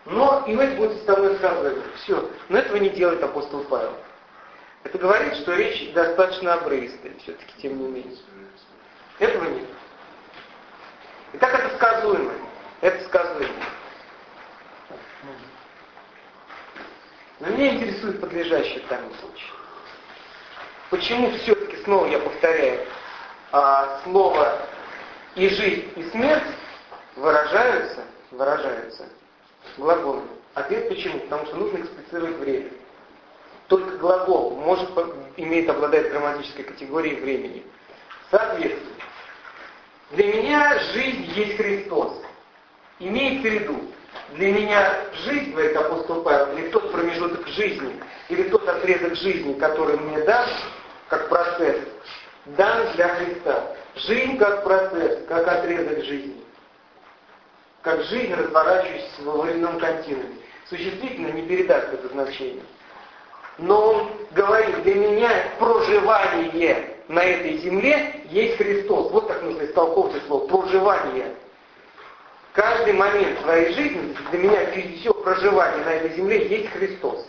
[0.06, 1.84] Но и это будет составное сказание.
[1.98, 2.30] Все.
[2.50, 3.94] Но этого не делает апостол Павел.
[4.84, 8.18] Это говорит, что речь достаточно обрывистая, все-таки, тем не менее.
[9.20, 9.68] Этого нет.
[11.34, 12.34] Итак, это сказуемо.
[12.82, 13.54] Это сказуемо.
[17.40, 19.52] Но меня интересует подлежащее в данном случае.
[20.90, 22.86] Почему все-таки, снова я повторяю,
[23.52, 24.62] а, слово
[25.36, 26.44] и жизнь, и смерть
[27.16, 29.08] выражаются, выражаются
[29.78, 30.30] глаголами.
[30.54, 31.20] Ответ почему?
[31.22, 32.70] Потому что нужно эксплицировать время.
[33.74, 34.88] Только глагол может,
[35.36, 37.66] имеет, обладает грамматической категорией времени.
[38.30, 38.94] Соответственно,
[40.12, 42.22] для меня жизнь есть Христос.
[43.00, 43.82] Имеется в виду,
[44.36, 44.96] для меня
[45.26, 48.00] жизнь, говорит апостол Павел, или тот промежуток жизни,
[48.30, 50.48] или тот отрезок жизни, который мне дан,
[51.08, 51.78] как процесс,
[52.46, 53.76] дан для Христа.
[53.96, 56.44] Жизнь как процесс, как отрезок жизни.
[57.82, 60.38] Как жизнь, разворачивающаяся во временном континууме.
[60.70, 62.62] Существительно не передаст это значение.
[63.58, 65.30] Но он говорит, для меня
[65.60, 69.12] проживание на этой земле есть Христос.
[69.12, 70.48] Вот так нужно истолковывать слово.
[70.48, 71.36] Проживание.
[72.54, 77.28] каждый момент своей жизни, для меня все проживание на этой земле есть Христос.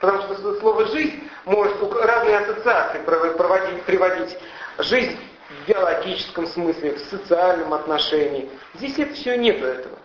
[0.00, 4.36] Потому что слово «жизнь» может разные ассоциации проводить, приводить.
[4.78, 5.16] Жизнь
[5.48, 8.50] в биологическом смысле, в социальном отношении.
[8.74, 9.98] Здесь это все нету этого.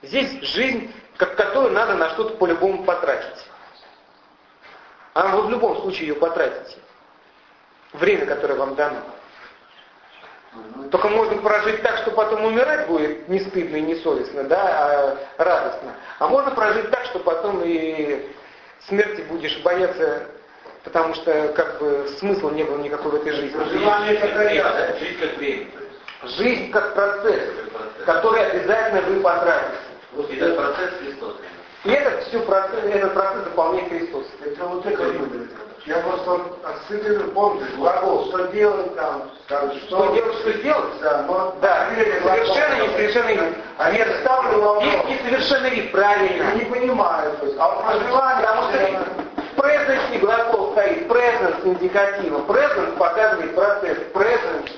[0.00, 0.90] Здесь жизнь,
[1.26, 3.46] которую надо на что-то по-любому потратить.
[5.14, 6.76] А вы в любом случае ее потратите.
[7.92, 9.00] Время, которое вам дано.
[10.90, 15.44] Только можно прожить так, что потом умирать будет не стыдно и не совестно, да, а
[15.44, 15.94] радостно.
[16.18, 18.32] А можно прожить так, что потом и
[18.86, 20.26] смерти будешь бояться,
[20.84, 23.58] потому что как бы смысла не было никакой в этой жизни.
[23.58, 23.68] Как
[24.98, 25.74] Жизнь как время.
[26.24, 27.42] Жизнь как процесс,
[28.06, 29.87] который обязательно вы потратите.
[30.12, 31.36] Вот этот процесс Христос.
[31.84, 34.26] И этот, все процесс, этот процесс заполняет Христос.
[34.44, 35.50] Это вот это любит.
[35.86, 41.00] Я просто отсылаю, помню, глагол, что делать там, там что, Что делать, что сделать?
[41.00, 43.56] Да, но Да, совершенно несовершенный вид.
[43.78, 44.84] А я ставлю вопрос.
[45.08, 46.42] Есть несовершенный вид, правильно.
[46.42, 52.38] Я не понимаю, то есть, а проживание, Потому что presence глагол стоит presence индикатива.
[52.40, 53.98] Presence показывает процесс.
[54.12, 54.70] Presence,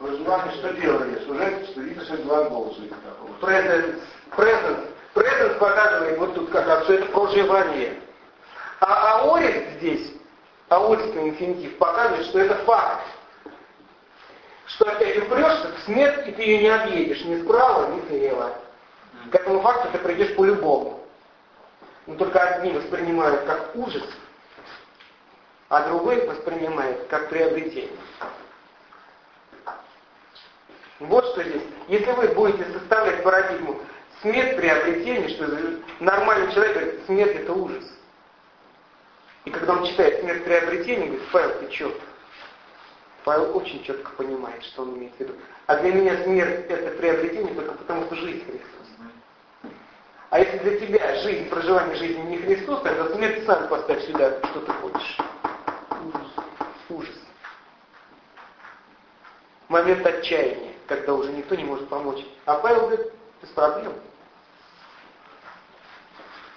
[0.00, 1.26] проживание что делаешь?
[1.28, 3.30] Уже что это глагол жить такого.
[3.40, 4.00] presence,
[4.36, 4.86] presence.
[5.14, 8.00] Presence показывает вот тут как раз, что это проживание.
[8.80, 10.12] А аорис здесь,
[10.68, 13.06] аорисный инфинитив, показывает, что это факт.
[14.66, 18.52] Что ты упрешься в смерть, и ты ее не объедешь ни справа, ни слева.
[19.30, 21.00] К этому факту ты придешь по-любому.
[22.06, 24.04] Но только одни воспринимают как ужас,
[25.68, 27.98] а другой воспринимает как приобретение.
[31.00, 31.62] Вот что здесь.
[31.88, 33.80] Если вы будете составлять парадигму
[34.22, 35.46] смерть приобретение, что
[36.00, 37.84] нормальный человек говорит, смерть это ужас.
[39.44, 41.94] И когда он читает смерть приобретения, говорит, Павел, ты что?
[43.24, 45.34] Павел очень четко понимает, что он имеет в виду.
[45.66, 48.86] А для меня смерть это приобретение только потому, что жизнь Христос.
[50.30, 54.60] А если для тебя жизнь, проживание жизни не Христос, тогда смерть сам поставь сюда, что
[54.60, 55.18] ты хочешь.
[55.90, 56.46] Ужас.
[56.88, 57.14] Ужас.
[59.68, 62.24] Момент отчаяния, когда уже никто не может помочь.
[62.44, 63.12] А Павел говорит,
[63.42, 63.92] без проблем.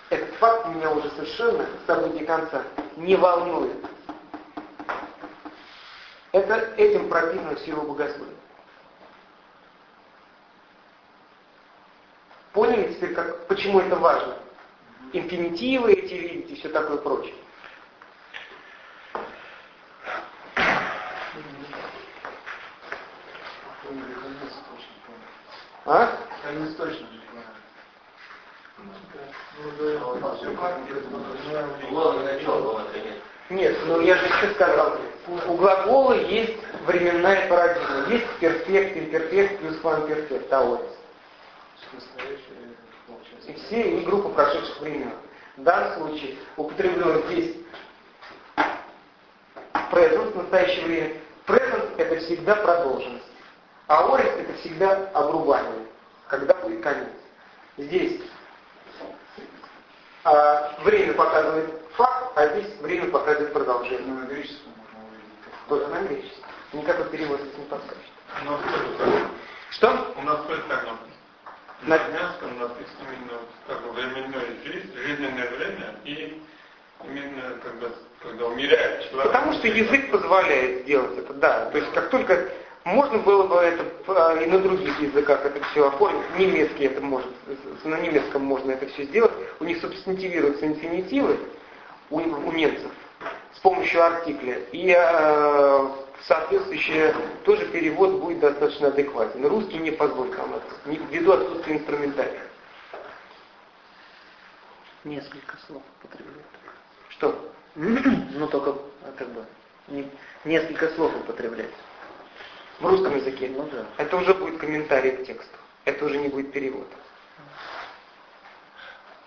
[0.09, 2.63] Этот факт меня уже совершенно с событий конца
[2.97, 3.77] не волнует.
[6.31, 8.35] Это этим прописано все его богословие.
[12.53, 14.37] Поняли теперь, как, почему это важно?
[15.13, 17.35] Инфинитивы эти видите, все такое прочее.
[25.85, 26.18] А?
[26.49, 27.05] Конец точно.
[33.51, 34.97] Нет, ну я же еще сказал,
[35.47, 38.07] у глагола есть временная парадигма.
[38.09, 40.89] Есть перфект, имперфект плюс квамперфект, аорис.
[43.45, 45.13] И все, и группа прошедших времен.
[45.55, 47.57] В данном случае употреблен здесь
[49.91, 51.13] present настоящее время.
[51.45, 53.25] Present это всегда продолженность.
[53.85, 55.85] А орис это всегда обрубание,
[56.29, 57.09] когда будет конец.
[57.77, 58.21] Здесь
[60.23, 64.01] а, время показывает факт, а здесь время показывает продолжение.
[64.05, 65.67] Ну, на греческом можно увидеть.
[65.67, 66.49] Тоже на греческом.
[66.73, 68.03] Никакой перевод здесь не подскажет.
[69.71, 70.13] Что?
[70.17, 70.85] У нас тоже так.
[71.81, 76.43] На- армянском написано именно как бы временное жизнь, жизненное время и
[77.05, 77.87] именно когда,
[78.21, 79.31] когда умирает человек.
[79.31, 81.69] Потому что язык позволяет сделать это, да.
[81.69, 82.49] То есть как только
[82.85, 87.29] можно было бы это а, и на других языках это все оформить, немецкий это может,
[87.83, 91.37] на немецком можно это все сделать, у них субстантивируются инфинитивы,
[92.09, 92.91] у, у немцев,
[93.53, 95.87] с помощью артикля, и э,
[96.23, 97.13] соответствующий
[97.43, 99.45] тоже перевод будет достаточно адекватен.
[99.45, 100.65] Русский не позволит нам это,
[101.11, 102.41] ввиду отсутствия инструментария.
[105.03, 106.45] Несколько слов употребляют.
[107.09, 107.51] Что?
[107.75, 108.71] Ну, только,
[109.03, 109.45] а, как бы,
[109.87, 110.09] не-
[110.45, 111.73] несколько слов употребляют.
[112.79, 113.49] В русском языке?
[113.49, 113.85] Ну да.
[113.97, 115.57] Это уже будет комментарий к тексту.
[115.83, 116.87] Это уже не будет перевод.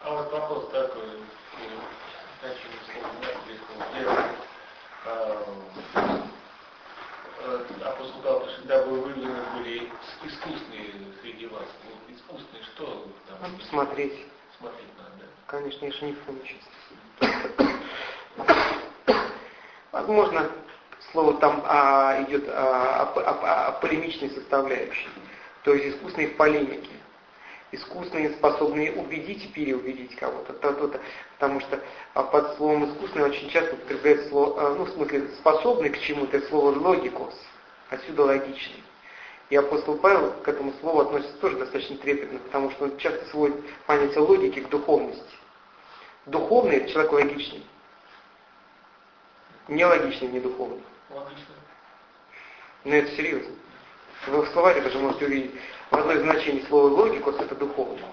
[0.01, 1.03] А вот вопрос такой.
[7.85, 9.91] Апостол сказал, что всегда вы выведены были
[10.25, 11.65] искусные среди вас.
[11.85, 13.43] Вот искусные что там?
[13.43, 14.27] Надо посмотреть.
[14.59, 15.25] Смотреть надо, да?
[15.47, 16.65] Конечно, я же не помню сейчас.
[19.93, 20.51] Возможно,
[21.11, 25.09] слово там а, идет а, о, о- о полемичной составляющей.
[25.65, 26.91] То есть искусные в полемике.
[27.73, 30.53] Искусные, способные убедить переубедить кого-то.
[30.53, 31.01] То- то- то.
[31.39, 31.81] Потому что
[32.15, 36.41] а, под словом искусный очень часто употребляется слово, а, ну, в смысле, способный к чему-то,
[36.49, 37.35] слово логикос.
[37.91, 38.83] Отсюда логичный.
[39.51, 43.57] И апостол Павел к этому слову относится тоже достаточно трепетно, потому что он часто сводит
[43.87, 45.23] понятие логики к духовности.
[46.25, 47.67] Духовный– человек логичный.
[49.69, 50.83] Не логичный, не духовный.
[52.85, 53.55] Но это серьезно.
[54.27, 55.53] Вы в словаре даже можете увидеть
[55.91, 58.07] в одно из значений слова логикус это духовно.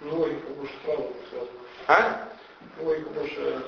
[0.00, 1.48] Ну, логика больше сразу сразу.
[1.86, 2.28] А?
[2.80, 3.62] Логика больше.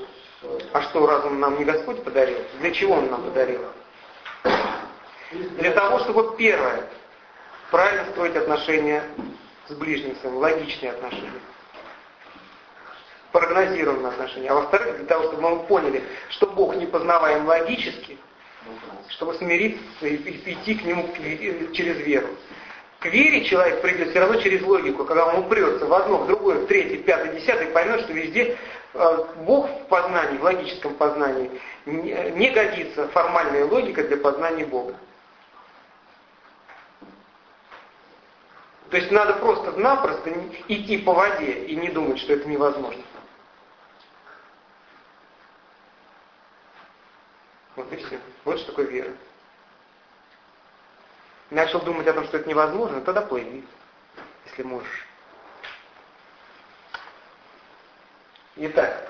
[0.73, 2.39] А что, разум нам не Господь подарил?
[2.61, 3.61] Для чего Он нам подарил?
[5.33, 6.89] Для того, чтобы первое,
[7.71, 9.05] правильно строить отношения
[9.69, 11.41] с ближним своим, логичные отношения.
[13.35, 14.49] Прогнозируемые отношения.
[14.49, 18.17] А во-вторых, для того, чтобы мы поняли, что Бог не познаваем логически,
[19.09, 20.15] чтобы смириться и
[20.53, 21.09] идти к Нему
[21.73, 22.29] через веру.
[23.01, 26.61] К вере человек придет все равно через логику, когда он упрется в одно, в другое,
[26.61, 28.57] в третье, в пятое, десятое, поймет, что везде
[28.95, 31.51] э, Бог в познании, в логическом познании
[31.87, 34.95] не годится формальная логика для познания Бога.
[38.91, 40.33] То есть надо просто-напросто
[40.69, 43.03] идти по воде и не думать, что это невозможно.
[47.91, 48.19] Все.
[48.45, 49.13] Вот что такое вера.
[51.51, 53.65] Начал думать о том, что это невозможно, тогда плыви,
[54.47, 55.07] если можешь.
[58.57, 59.09] Итак,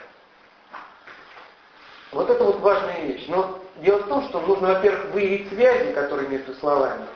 [2.12, 3.26] вот это вот важная вещь.
[3.28, 7.06] Но дело в том, что нужно, во-первых, выявить связи, которые между словами,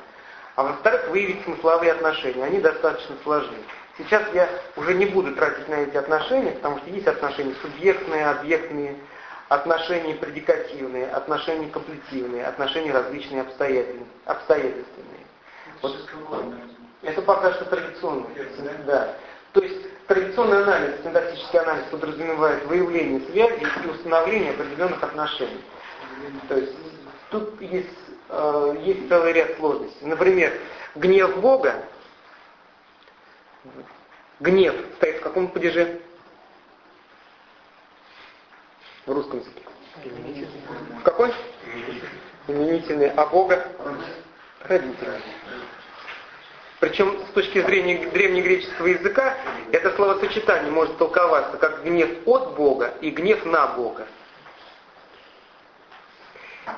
[0.56, 2.44] а во-вторых, выявить смысловые отношения.
[2.44, 3.56] Они достаточно сложны.
[3.96, 8.96] Сейчас я уже не буду тратить на эти отношения, потому что есть отношения субъектные, объектные,
[9.48, 14.06] отношения предикативные, отношения комплетивные, отношения различные обстоятельные.
[14.26, 15.26] обстоятельственные.
[15.80, 15.96] Вот,
[17.02, 18.26] это пока что традиционно.
[18.86, 19.14] Да.
[19.52, 25.64] То есть традиционный анализ, синтаксический анализ подразумевает выявление связи и установление определенных отношений.
[26.48, 26.74] То есть
[27.30, 27.88] тут есть,
[28.28, 30.06] э, есть целый ряд сложностей.
[30.06, 30.52] Например,
[30.96, 31.84] гнев Бога,
[34.40, 36.00] гнев стоит в каком падеже?
[39.08, 39.62] В русском языке?
[41.00, 41.32] В какой?
[42.46, 43.10] Именительный.
[43.10, 43.66] А Бога?
[44.64, 45.22] Родительный.
[46.80, 49.36] Причем с точки зрения древнегреческого языка
[49.72, 54.06] это словосочетание может толковаться как гнев от Бога и гнев на Бога.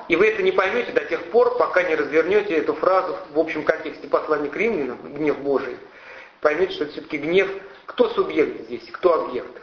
[0.07, 3.63] И вы это не поймете до тех пор, пока не развернете эту фразу в общем
[3.63, 5.77] контексте послания к римлянам, гнев Божий.
[6.39, 7.51] Поймете, что это все-таки гнев,
[7.85, 9.61] кто субъект здесь, кто объект.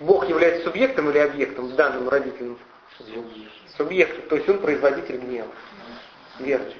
[0.00, 2.58] Бог является субъектом или объектом в данном родительном?
[3.76, 5.50] Субъектом, то есть он производитель гнева.
[6.38, 6.72] Верно.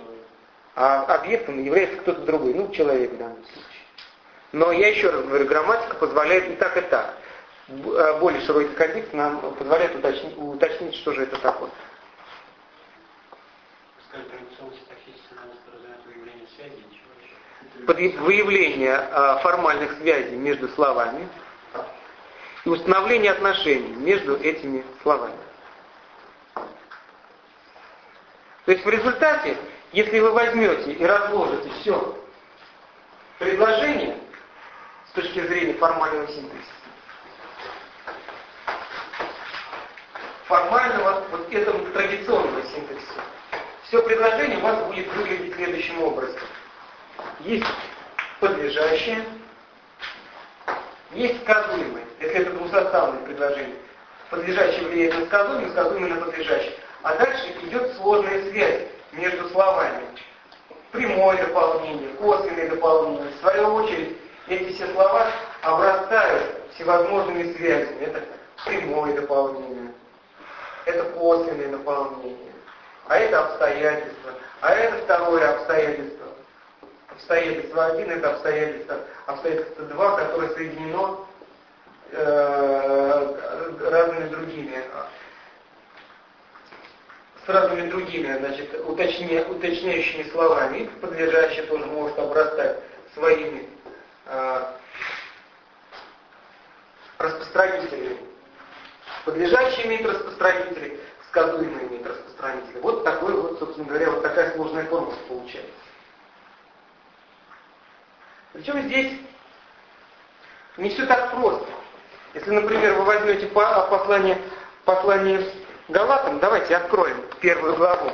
[0.77, 3.63] А объектом является кто-то другой, ну, человек в данном случае.
[4.53, 7.17] Но я еще раз говорю, грамматика позволяет и так, и так.
[7.69, 11.71] Э, более широкий контекст нам позволяет уточнить, уточнить что же это такое.
[17.87, 21.29] Под выявление э, формальных связей между словами,
[22.65, 25.37] и установление отношений между этими словами.
[28.65, 29.57] То есть в результате,
[29.93, 32.19] если вы возьмете и разложите все
[33.39, 34.19] предложение
[35.09, 36.57] с точки зрения формального синтеза,
[40.47, 43.01] формального, вот этого традиционного синтеза,
[43.83, 46.41] все предложение у вас будет выглядеть следующим образом.
[47.41, 47.67] Есть
[48.41, 49.23] подлежащее,
[51.15, 53.77] есть сказуемое, если это двусоставное предложение.
[54.31, 56.75] Подлежащее влияет на сказуемое, сказуемое на подлежащее.
[57.03, 60.03] А дальше идет сложная связь между словами.
[60.93, 63.31] Прямое дополнение, косвенное дополнение.
[63.37, 64.17] В свою очередь,
[64.49, 65.27] эти все слова
[65.63, 66.43] обрастают
[66.75, 68.05] всевозможными связями.
[68.05, 68.23] Это
[68.65, 69.93] прямое дополнение,
[70.87, 72.53] это косвенное дополнение,
[73.07, 76.27] а это обстоятельство, а это второе обстоятельство.
[77.15, 81.27] Обстоятельство один это обстоятельство, обстоятельство два, которое соединено
[82.13, 84.85] э, разными другими
[87.45, 90.79] с разными другими, значит, уточня, уточняющими словами.
[90.79, 92.81] И подлежащее тоже может обрастать
[93.13, 93.69] своими
[94.27, 94.65] э,
[97.19, 98.17] распространителями.
[99.25, 102.81] Подлежащие имеет распространители, сказуемые имеет распространители.
[102.81, 105.71] Вот такой вот, собственно говоря, вот такая сложная формула получается.
[108.55, 109.13] Причем здесь
[110.77, 111.67] не все так просто.
[112.35, 114.41] Если, например, вы возьмете послание,
[114.85, 115.45] послание
[115.89, 118.13] Галатам, давайте откроем первую главу.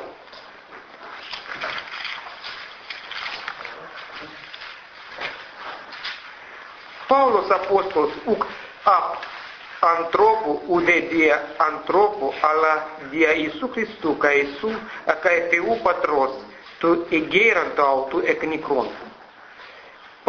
[7.07, 8.47] Павлос апостол, ук
[8.85, 9.19] ап
[9.83, 14.73] антропу удебия антропу ала диа Иису Христу ка Иису
[15.05, 15.31] а ка
[15.85, 16.33] Патрос
[16.79, 18.89] ту эгейран тау ту экникрон.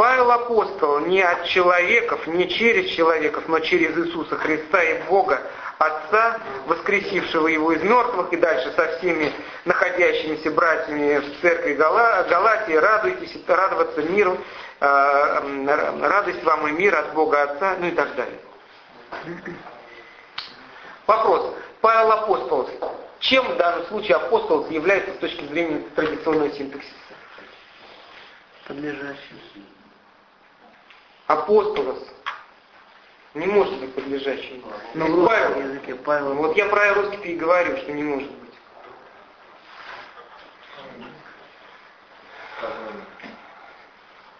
[0.01, 5.39] Павел апостол не от человеков, не через человеков, но через Иисуса Христа и Бога,
[5.77, 9.31] Отца, воскресившего его из мертвых, и дальше со всеми
[9.65, 14.39] находящимися братьями в церкви Гала, Галатии, радуйтесь, радоваться миру,
[14.79, 18.39] э, радость вам и мир от Бога Отца, ну и так далее.
[21.05, 21.53] Вопрос.
[21.79, 22.67] Павел Апостол.
[23.19, 26.95] Чем в данном случае апостол является с точки зрения традиционного синтаксиса?
[28.67, 29.37] Подлежащим.
[31.31, 31.99] Апостолос
[33.35, 34.61] не может быть подлежащим.
[34.93, 38.29] Но Ведь в Павел, языке Павел вот я про русский и говорю, что не может
[38.29, 38.53] быть.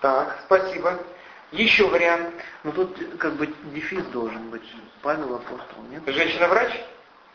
[0.02, 1.00] Так, спасибо.
[1.54, 2.36] Еще вариант.
[2.64, 4.70] Ну тут как бы дефис должен быть.
[5.02, 6.04] Павел апостол, нет?
[6.06, 6.74] Женщина-врач?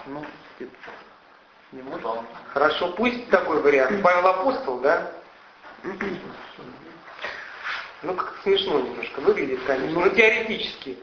[0.05, 0.23] Ну,
[0.59, 0.75] типа,
[1.73, 2.07] не может?
[2.53, 4.03] Хорошо, пусть такой вариант.
[4.03, 5.13] Павел апостол, да?
[8.07, 10.01] Ну, как смешно немножко выглядит, конечно.
[10.01, 10.97] Ну, теоретически.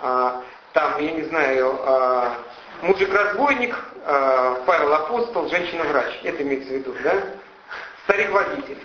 [0.00, 0.42] А,
[0.74, 2.36] там, я не знаю, а,
[2.82, 3.74] мужик-разбойник,
[4.04, 6.20] а, Павел апостол, женщина-врач.
[6.24, 7.14] Это имеется в виду, да?
[8.04, 8.76] Старик-водитель.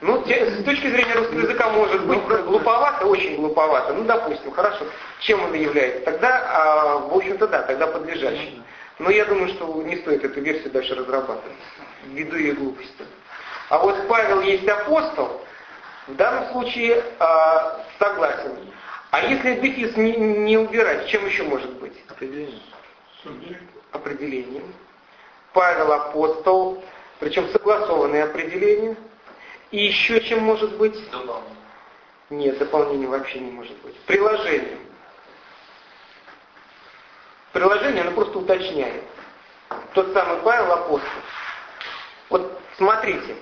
[0.00, 3.92] Ну, с точки зрения русского языка может быть глуповато, очень глуповато.
[3.92, 4.86] Ну, допустим, хорошо.
[5.20, 6.06] Чем он является?
[6.06, 8.62] Тогда, а, в общем-то, да, тогда подлежащий.
[8.98, 11.52] Но я думаю, что не стоит эту версию дальше разрабатывать,
[12.06, 13.04] ввиду ее глупости.
[13.68, 15.40] А вот Павел есть апостол,
[16.06, 18.52] в данном случае а, согласен.
[19.10, 21.94] А если дефис не, не убирать, чем еще может быть?
[22.08, 22.60] Определение.
[23.92, 24.74] Определением.
[25.52, 26.84] Павел апостол,
[27.20, 28.96] причем согласованное определение.
[29.70, 30.94] И еще чем может быть?
[31.10, 31.54] Дополнение.
[32.30, 33.96] Нет, дополнения вообще не может быть.
[34.00, 34.78] Приложение.
[37.52, 39.04] Приложение, оно просто уточняет.
[39.94, 41.22] Тот самый Павел апостол.
[42.30, 43.36] Вот смотрите,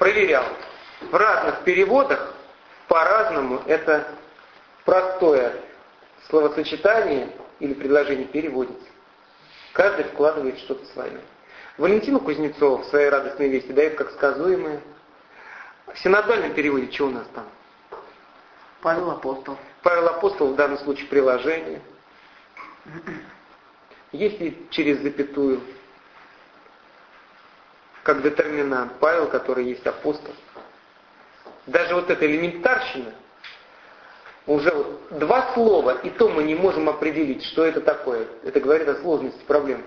[0.00, 0.46] проверял.
[1.02, 2.34] В разных переводах
[2.88, 4.08] по-разному это
[4.84, 5.60] простое
[6.28, 7.30] словосочетание
[7.60, 8.88] или предложение переводится.
[9.74, 11.20] Каждый вкладывает что-то свое.
[11.76, 14.80] Валентину Кузнецову в своей радостной вести дает как сказуемое.
[15.92, 17.44] В синодальном переводе что у нас там?
[18.80, 19.58] Павел апостол.
[19.82, 21.82] Павел Апостол в данном случае приложение.
[24.12, 25.60] Если через запятую,
[28.02, 30.34] как детерминант, Павел, который есть апостол.
[31.66, 33.12] Даже вот эта элементарщина,
[34.46, 38.26] уже вот два слова, и то мы не можем определить, что это такое.
[38.42, 39.84] Это говорит о сложности проблемы.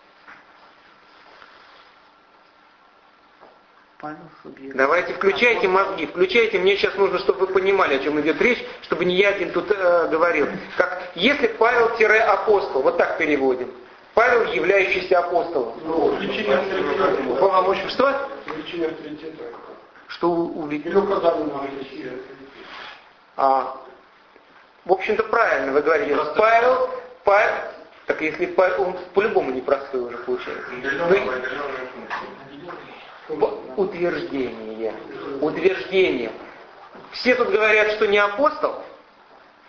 [4.74, 6.58] Давайте включайте мозги, включайте.
[6.58, 9.70] Мне сейчас нужно, чтобы вы понимали, о чем идет речь, чтобы не я один тут
[9.70, 10.48] э, говорил.
[10.76, 13.70] Как если Павел-апостол, вот так переводим.
[14.14, 15.74] Павел, являющийся апостолом.
[15.84, 17.38] Ну, увеличение авторитета.
[17.40, 17.88] Полномочия.
[17.88, 18.28] Что?
[18.46, 19.44] Увеличение авторитета.
[20.08, 20.90] Что увидели?
[20.90, 21.62] Или указание на.
[23.36, 23.76] А,
[24.84, 26.16] в общем-то, правильно вы говорите.
[26.36, 26.90] Павел,
[27.24, 27.54] Павел,
[28.06, 30.70] так если Павел, он по-любому непростой уже получается.
[31.08, 31.20] Вы-
[33.28, 33.46] П-
[33.76, 34.94] Утверждение.
[35.40, 36.32] Утверждение.
[37.12, 38.82] Все тут говорят, что не апостол.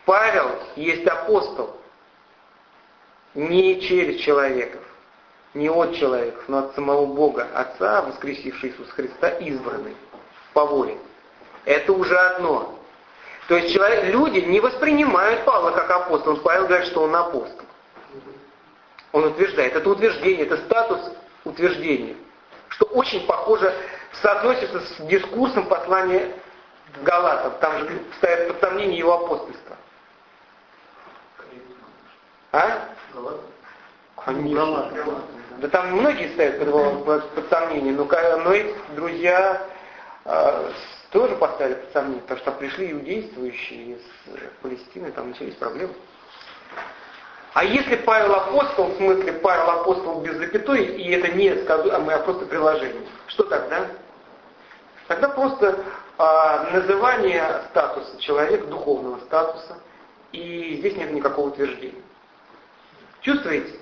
[0.05, 1.77] Павел есть апостол.
[3.33, 4.81] Не через человеков,
[5.55, 9.95] не от человеков, но от самого Бога, Отца, воскресивший Иисус Христа, избранный
[10.53, 10.97] по воле.
[11.65, 12.77] Это уже одно.
[13.47, 16.35] То есть человек, люди не воспринимают Павла как апостола.
[16.37, 17.65] Павел говорит, что он апостол.
[19.11, 19.75] Он утверждает.
[19.75, 20.99] Это утверждение, это статус
[21.43, 22.15] утверждения.
[22.73, 23.73] Что очень похоже,
[24.21, 26.31] соотносится с дискурсом послания
[27.03, 27.59] Галатов.
[27.59, 29.77] Там же ставят под сомнение его апостольство.
[32.51, 32.89] А?
[34.25, 34.91] Конечно.
[35.57, 36.59] Да там многие ставят
[37.05, 37.05] под,
[37.35, 39.67] под- сомнение, но, но эти друзья
[40.25, 40.71] э,
[41.11, 44.01] тоже поставили под сомнение, потому что пришли иудействующие из
[44.61, 45.93] Палестины, там начались проблемы.
[47.53, 52.19] А если Павел апостол, в смысле Павел апостол без запятой, и это не сказуемое, а
[52.19, 53.87] просто приложение, что тогда?
[55.07, 55.77] Тогда просто
[56.17, 59.77] а, называние статуса человека, духовного статуса,
[60.31, 62.01] и здесь нет никакого утверждения.
[63.21, 63.79] Чувствуете?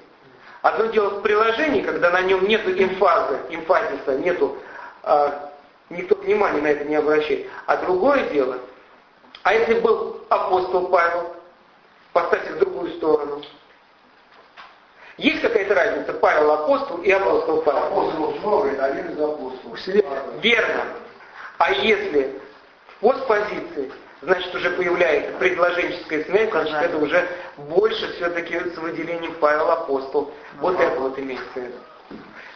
[0.62, 4.58] Одно дело в приложении, когда на нем нет эмфазы, эмфазиса, нету,
[5.04, 5.50] а,
[5.90, 7.48] никто внимания на это не обращает.
[7.68, 8.58] А другое дело,
[9.44, 11.36] а если был апостол Павел,
[12.12, 13.42] поставьте в другую сторону.
[15.22, 17.84] Есть какая-то разница Павел апостол и апостол Павел.
[17.84, 19.80] Апостолов много, это один из апостолов.
[20.42, 20.84] Верно.
[21.60, 22.40] А если
[23.00, 23.92] в постпозиции,
[24.24, 30.34] значит уже появляется предложенческая связь, значит это уже больше все-таки с выделением Павел апостол.
[30.60, 31.78] Вот это вот имеется в виду.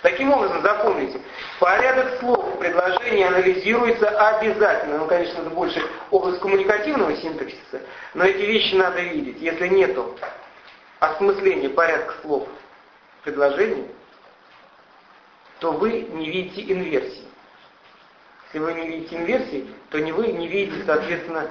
[0.02, 1.20] Таким образом, запомните,
[1.60, 4.98] порядок слов в предложении анализируется обязательно.
[4.98, 7.82] Ну, конечно, это больше область коммуникативного синтаксиса,
[8.16, 9.40] но эти вещи надо видеть.
[9.40, 10.16] Если нету
[11.12, 12.48] осмысления порядка слов
[13.20, 13.90] в предложении,
[15.60, 17.28] то вы не видите инверсии.
[18.48, 21.50] Если вы не видите инверсии, то не вы не видите, соответственно,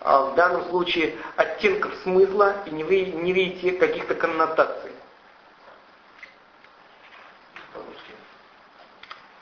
[0.00, 4.92] а, в данном случае оттенков смысла и не, вы не видите каких-то коннотаций.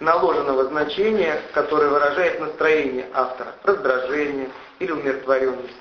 [0.00, 4.48] наложенного значения, которое выражает настроение автора, раздражение
[4.78, 5.76] или умиротворенность.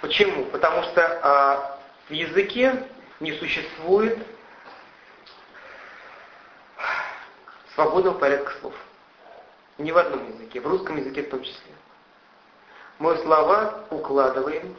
[0.00, 0.44] Почему?
[0.46, 1.77] Потому что а,
[2.08, 2.86] в языке
[3.20, 4.18] не существует
[7.74, 8.74] свободного порядка слов.
[9.78, 11.72] Ни в одном языке, в русском языке в том числе.
[12.98, 14.74] Мы слова укладываем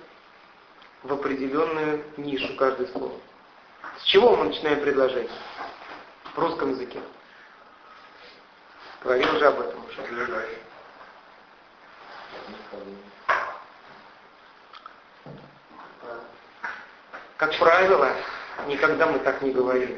[1.03, 3.17] в определенную нишу каждое слово.
[3.99, 5.32] С чего мы начинаем предложение?
[6.34, 6.99] В русском языке.
[9.01, 9.99] Говорил уже об этом уже.
[17.40, 18.14] Как правило,
[18.68, 19.98] никогда мы так не говорим.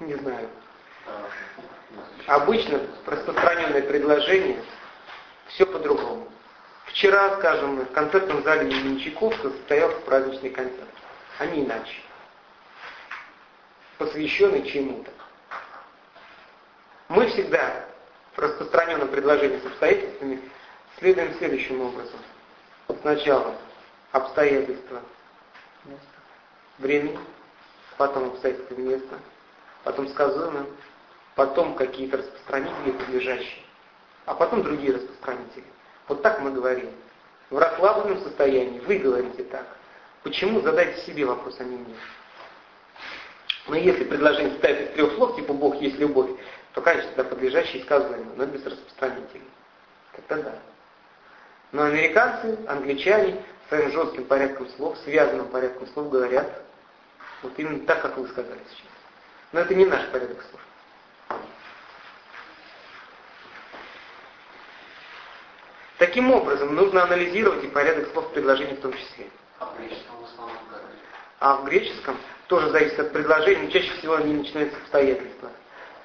[0.00, 0.48] Не знаю.
[2.26, 4.64] Обычно распространенное предложение
[5.48, 6.26] все по-другому.
[6.86, 10.88] Вчера, скажем, в концертном зале имени Чайковского состоялся праздничный концерт.
[11.38, 12.00] А не иначе.
[13.98, 15.10] Посвященный чему-то.
[17.08, 17.84] Мы всегда
[18.34, 20.40] в распространенном предложении с обстоятельствами
[20.98, 22.20] следуем следующим образом.
[23.02, 23.54] Сначала
[24.12, 25.02] обстоятельства
[26.78, 27.18] времени,
[27.96, 29.18] потом обстоятельства места,
[29.84, 30.66] потом сказуемое,
[31.34, 33.64] потом какие-то распространители подлежащие,
[34.26, 35.64] а потом другие распространители.
[36.08, 36.90] Вот так мы говорим.
[37.50, 39.66] В расслабленном состоянии вы говорите так.
[40.22, 40.60] Почему?
[40.60, 41.94] Задайте себе вопрос, а не мне.
[43.68, 46.30] Но если предложение состоит из трех слов, типа Бог есть любовь,
[46.72, 49.44] то, конечно, тогда подлежащий сказуемый, но без распространителей.
[50.12, 50.58] Тогда да.
[51.72, 56.62] Но американцы, англичане своим жестким порядком слов, связанным порядком слов говорят
[57.42, 58.92] вот именно так, как вы сказали сейчас.
[59.52, 61.40] Но это не наш порядок слов.
[65.98, 69.28] Таким образом, нужно анализировать и порядок слов в предложении в том числе.
[69.58, 70.82] А в греческом в основном как?
[71.38, 75.50] А в греческом тоже зависит от предложения, но чаще всего они начинаются с обстоятельства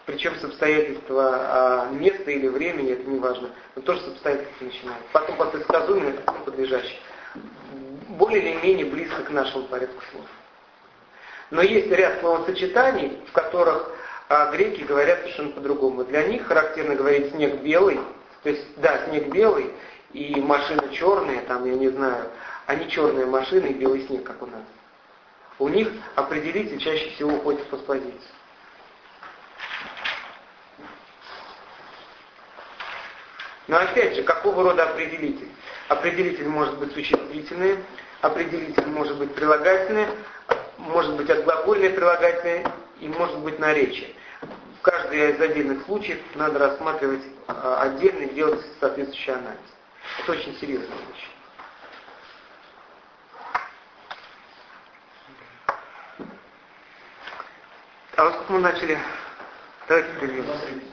[0.10, 5.04] причем с обстоятельства а, места или времени, это не важно, но тоже с обстоятельств начинает.
[5.14, 7.00] Потом по предсказуемым, это подлежащий.
[8.10, 10.26] Более или менее близко к нашему порядку слов.
[11.52, 13.92] Но есть ряд словосочетаний, в которых
[14.30, 16.04] а, греки говорят совершенно по-другому.
[16.04, 18.00] Для них характерно говорить снег белый,
[18.44, 19.72] то есть, да, снег белый,
[20.14, 22.30] и машина черная, там, я не знаю,
[22.76, 24.64] не черная машина и белый снег, как у нас.
[25.58, 28.14] У них определитель чаще всего уходит в постпозицию.
[33.70, 35.48] Но опять же, какого рода определитель?
[35.90, 37.78] Определитель может быть существительный,
[38.20, 40.08] определитель может быть прилагательный,
[40.80, 44.16] может быть отглагольное прилагательное и может быть наречие.
[44.42, 49.60] В каждый из отдельных случаев надо рассматривать а, отдельно и делать соответствующий анализ.
[50.24, 51.30] Это очень серьезная вещь.
[58.16, 58.98] А вот как мы начали,
[59.88, 60.90] давайте прервемся.